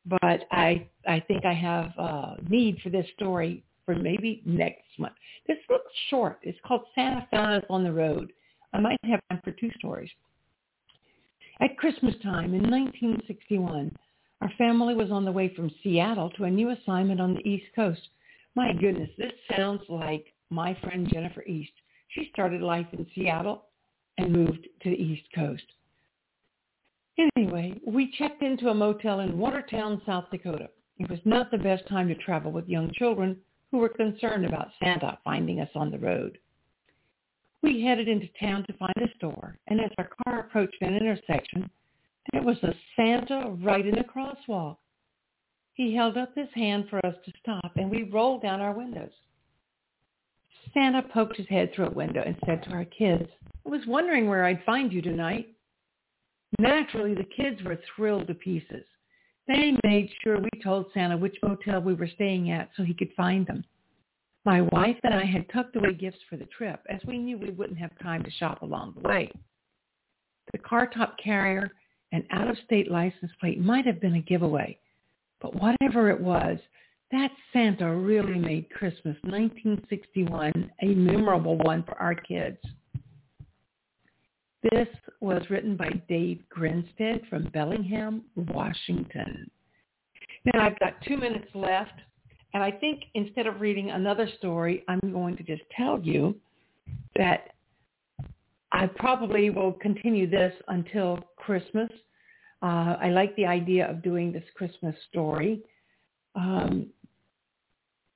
But 0.07 0.47
I, 0.51 0.89
I 1.07 1.21
think 1.21 1.45
I 1.45 1.55
have 1.55 1.87
a 1.99 2.37
need 2.49 2.81
for 2.83 2.91
this 2.91 3.07
story 3.17 3.65
for 3.85 3.95
maybe 3.95 4.43
next 4.47 4.99
month. 4.99 5.15
This 5.49 5.59
looks 5.69 5.93
short. 6.09 6.39
It's 6.43 6.59
called 6.65 6.83
Santa 6.95 7.27
found 7.31 7.57
us 7.57 7.65
on 7.69 7.83
the 7.83 7.93
road. 7.93 8.33
I 8.73 8.81
might 8.81 8.99
have 9.05 9.21
time 9.29 9.41
for 9.43 9.53
two 9.53 9.71
stories. 9.79 10.11
At 11.61 11.77
Christmas 11.79 12.15
time 12.23 12.55
in 12.55 12.71
1961, 12.71 13.97
our 14.43 14.51
family 14.59 14.95
was 14.97 15.13
on 15.13 15.25
the 15.25 15.31
way 15.31 15.55
from 15.55 15.71
Seattle 15.83 16.29
to 16.31 16.45
a 16.45 16.51
new 16.51 16.71
assignment 16.71 17.21
on 17.21 17.35
the 17.35 17.49
East 17.49 17.67
Coast. 17.77 18.01
My 18.57 18.73
goodness, 18.73 19.09
this 19.17 19.33
sounds 19.57 19.83
like 19.89 20.27
my 20.51 20.77
friend 20.83 21.09
Jennifer 21.09 21.45
East. 21.45 21.71
She 22.09 22.29
started 22.33 22.61
life 22.61 22.89
in 22.93 23.07
Seattle 23.15 23.67
and 24.19 24.33
moved 24.33 24.67
to 24.83 24.91
the 24.91 25.01
East 25.01 25.23
Coast. 25.33 25.63
Anyway, 27.37 27.81
we 27.87 28.13
checked 28.19 28.43
into 28.43 28.71
a 28.71 28.75
motel 28.75 29.21
in 29.21 29.39
Watertown, 29.39 30.03
South 30.05 30.25
Dakota. 30.33 30.71
It 30.99 31.09
was 31.09 31.21
not 31.25 31.53
the 31.53 31.59
best 31.59 31.87
time 31.87 32.09
to 32.09 32.15
travel 32.17 32.51
with 32.51 32.69
young 32.69 32.91
children 32.95 33.37
who 33.71 33.79
were 33.79 33.89
concerned 33.89 34.45
about 34.45 34.73
Santa 34.83 35.19
finding 35.23 35.61
us 35.61 35.71
on 35.77 35.93
the 35.93 35.99
road. 36.01 36.39
We 37.63 37.85
headed 37.85 38.09
into 38.09 38.29
town 38.41 38.65
to 38.67 38.73
find 38.73 38.95
a 38.97 39.17
store, 39.17 39.57
and 39.69 39.81
as 39.81 39.93
our 39.99 40.11
car 40.25 40.41
approached 40.41 40.79
an 40.81 40.97
intersection, 40.97 41.71
there 42.31 42.43
was 42.43 42.63
a 42.63 42.75
Santa 42.97 43.51
right 43.63 43.85
in 43.85 43.95
the 43.95 44.05
crosswalk. 44.05 44.77
He 45.75 45.95
held 45.95 46.17
up 46.17 46.35
his 46.37 46.49
hand 46.55 46.87
for 46.89 47.05
us 47.05 47.17
to 47.25 47.33
stop, 47.41 47.73
and 47.77 47.91
we 47.91 48.05
rolled 48.05 48.43
down 48.43 48.61
our 48.61 48.73
windows. 48.73 49.13
Santa 50.75 51.03
poked 51.03 51.37
his 51.37 51.49
head 51.49 51.73
through 51.73 51.87
a 51.87 51.95
window 51.95 52.23
and 52.25 52.37
said 52.47 52.63
to 52.63 52.71
our 52.71 52.85
kids, 52.85 53.29
I 53.67 53.71
was 53.71 53.87
wondering 53.87 54.29
where 54.29 54.45
I'd 54.45 54.65
find 54.65 54.93
you 54.93 55.03
tonight. 55.03 55.49
Naturally, 56.59 57.15
the 57.15 57.25
kids 57.25 57.63
were 57.63 57.81
thrilled 57.97 58.27
to 58.29 58.35
pieces. 58.35 58.85
They 59.49 59.77
made 59.83 60.11
sure 60.23 60.39
we 60.39 60.63
told 60.63 60.87
Santa 60.95 61.17
which 61.17 61.37
motel 61.43 61.81
we 61.81 61.95
were 61.95 62.07
staying 62.07 62.51
at 62.51 62.71
so 62.77 62.85
he 62.85 62.95
could 62.95 63.13
find 63.17 63.47
them. 63.47 63.65
My 64.45 64.61
wife 64.61 64.97
and 65.05 65.15
I 65.15 65.25
had 65.25 65.49
tucked 65.51 65.77
away 65.77 65.95
gifts 65.95 66.19
for 66.29 66.37
the 66.37 66.47
trip 66.47 66.81
as 66.89 67.01
we 67.07 67.19
knew 67.19 67.39
we 67.39 67.51
wouldn't 67.51 67.79
have 67.79 67.97
time 68.01 68.23
to 68.25 68.31
shop 68.31 68.63
along 68.63 68.95
the 68.95 69.09
way. 69.09 69.31
The 70.53 70.59
car 70.59 70.87
top 70.87 71.17
carrier 71.23 71.73
and 72.13 72.25
out-of-state 72.31 72.91
license 72.91 73.33
plate 73.41 73.59
might 73.59 73.87
have 73.87 74.01
been 74.01 74.15
a 74.15 74.21
giveaway, 74.21 74.79
but 75.41 75.55
whatever 75.55 76.11
it 76.11 76.21
was, 76.21 76.59
that 77.11 77.31
Santa 77.53 77.95
really 77.95 78.39
made 78.39 78.71
Christmas 78.71 79.17
1961 79.23 80.71
a 80.83 80.87
memorable 80.87 81.59
one 81.59 81.83
for 81.83 81.95
our 82.01 82.15
kids. 82.15 82.59
This 84.71 84.89
was 85.21 85.43
written 85.51 85.77
by 85.77 85.91
Dave 86.09 86.41
Grinstead 86.49 87.23
from 87.29 87.51
Bellingham, 87.53 88.23
Washington. 88.37 89.51
Now 90.45 90.65
I've 90.67 90.79
got 90.79 90.95
two 91.07 91.17
minutes 91.17 91.49
left, 91.55 91.95
and 92.55 92.63
I 92.63 92.71
think 92.71 93.05
instead 93.15 93.47
of 93.47 93.61
reading 93.61 93.91
another 93.91 94.29
story, 94.39 94.85
I'm 94.89 95.13
going 95.13 95.37
to 95.37 95.43
just 95.43 95.63
tell 95.77 96.01
you 96.01 96.37
that 97.17 97.52
I 98.73 98.87
probably 98.87 99.51
will 99.51 99.73
continue 99.73 100.29
this 100.29 100.53
until 100.69 101.19
Christmas. 101.37 101.91
Uh, 102.63 102.97
I 103.01 103.11
like 103.11 103.37
the 103.37 103.47
idea 103.47 103.89
of 103.89 104.03
doing 104.03 104.33
this 104.33 104.45
Christmas 104.55 104.95
story. 105.11 105.61
Um, 106.35 106.87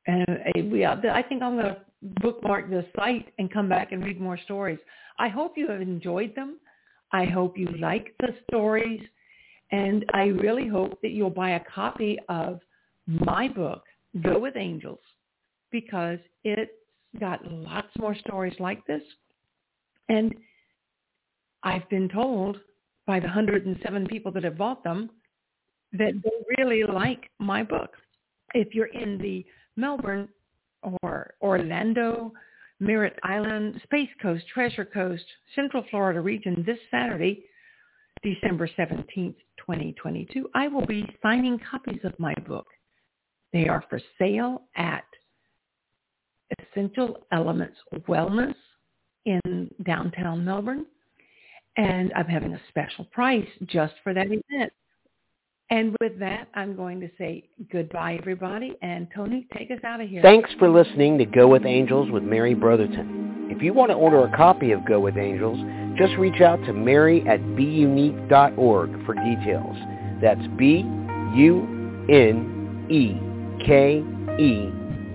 and 0.06 0.24
uh, 0.28 0.60
we, 0.70 0.86
I 0.86 1.22
think 1.28 1.42
I'm 1.42 1.56
going 1.56 1.66
to 1.66 1.76
bookmark 2.22 2.70
the 2.70 2.86
site 2.96 3.32
and 3.38 3.52
come 3.52 3.68
back 3.68 3.92
and 3.92 4.02
read 4.02 4.20
more 4.20 4.38
stories. 4.44 4.78
I 5.18 5.28
hope 5.28 5.54
you 5.56 5.68
have 5.68 5.80
enjoyed 5.80 6.34
them. 6.34 6.58
I 7.12 7.26
hope 7.26 7.58
you 7.58 7.68
like 7.78 8.14
the 8.20 8.34
stories. 8.48 9.00
And 9.72 10.04
I 10.14 10.26
really 10.26 10.68
hope 10.68 11.00
that 11.02 11.10
you'll 11.10 11.28
buy 11.30 11.50
a 11.50 11.60
copy 11.72 12.18
of 12.28 12.60
my 13.06 13.48
book, 13.48 13.82
Go 14.22 14.38
With 14.38 14.56
Angels, 14.56 15.00
because 15.70 16.18
it's 16.44 16.70
got 17.18 17.40
lots 17.50 17.88
more 17.98 18.14
stories 18.14 18.54
like 18.58 18.86
this. 18.86 19.02
And 20.08 20.34
I've 21.66 21.88
been 21.88 22.08
told 22.08 22.60
by 23.08 23.18
the 23.18 23.26
107 23.26 24.06
people 24.06 24.30
that 24.30 24.44
have 24.44 24.56
bought 24.56 24.84
them 24.84 25.10
that 25.92 26.12
they 26.22 26.62
really 26.62 26.84
like 26.84 27.28
my 27.40 27.64
book. 27.64 27.90
If 28.54 28.72
you're 28.72 28.86
in 28.86 29.18
the 29.18 29.44
Melbourne 29.76 30.28
or 31.02 31.34
Orlando, 31.42 32.32
Merritt 32.78 33.18
Island, 33.24 33.80
Space 33.82 34.08
Coast, 34.22 34.44
Treasure 34.54 34.84
Coast, 34.84 35.24
Central 35.56 35.84
Florida 35.90 36.20
region 36.20 36.62
this 36.64 36.78
Saturday, 36.88 37.44
December 38.22 38.68
17th, 38.78 39.34
2022, 39.58 40.48
I 40.54 40.68
will 40.68 40.86
be 40.86 41.04
signing 41.20 41.58
copies 41.68 42.00
of 42.04 42.16
my 42.20 42.34
book. 42.46 42.66
They 43.52 43.66
are 43.66 43.82
for 43.90 44.00
sale 44.20 44.62
at 44.76 45.04
Essential 46.60 47.26
Elements 47.32 47.76
Wellness 48.08 48.54
in 49.24 49.68
downtown 49.84 50.44
Melbourne. 50.44 50.86
And 51.76 52.12
I'm 52.16 52.26
having 52.26 52.54
a 52.54 52.60
special 52.68 53.04
price 53.06 53.46
just 53.66 53.94
for 54.02 54.14
that 54.14 54.26
event. 54.26 54.72
And 55.68 55.96
with 56.00 56.18
that, 56.20 56.48
I'm 56.54 56.76
going 56.76 57.00
to 57.00 57.10
say 57.18 57.48
goodbye, 57.72 58.16
everybody. 58.20 58.74
And 58.82 59.08
Tony, 59.14 59.46
take 59.56 59.70
us 59.72 59.80
out 59.84 60.00
of 60.00 60.08
here. 60.08 60.22
Thanks 60.22 60.48
for 60.58 60.68
listening 60.68 61.18
to 61.18 61.24
Go 61.26 61.48
With 61.48 61.66
Angels 61.66 62.08
with 62.10 62.22
Mary 62.22 62.54
Brotherton. 62.54 63.48
If 63.50 63.62
you 63.62 63.72
want 63.74 63.90
to 63.90 63.96
order 63.96 64.24
a 64.24 64.36
copy 64.36 64.70
of 64.70 64.86
Go 64.86 65.00
With 65.00 65.16
Angels, 65.16 65.58
just 65.98 66.14
reach 66.18 66.40
out 66.40 66.62
to 66.66 66.72
Mary 66.72 67.26
at 67.28 67.40
bUneke.org 67.40 69.04
for 69.04 69.14
details. 69.14 69.76
That's 70.22 70.46
B-U-N-E-K-E 70.56 70.86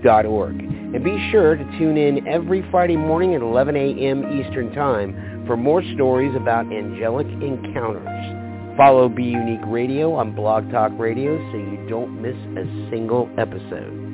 dot 0.03 0.25
org. 0.25 0.59
And 0.59 1.03
be 1.03 1.29
sure 1.31 1.55
to 1.55 1.63
tune 1.77 1.95
in 1.97 2.27
every 2.27 2.69
Friday 2.71 2.97
morning 2.97 3.35
at 3.35 3.41
11 3.41 3.75
a.m. 3.75 4.41
Eastern 4.41 4.73
Time 4.73 5.30
for 5.51 5.57
more 5.57 5.83
stories 5.95 6.33
about 6.33 6.71
angelic 6.71 7.27
encounters. 7.27 8.77
Follow 8.77 9.09
bUneke 9.09 9.69
Radio 9.69 10.13
on 10.13 10.33
Blog 10.33 10.71
Talk 10.71 10.93
Radio 10.97 11.35
so 11.51 11.57
you 11.57 11.85
don't 11.89 12.21
miss 12.21 12.37
a 12.57 12.89
single 12.89 13.29
episode. 13.37 14.10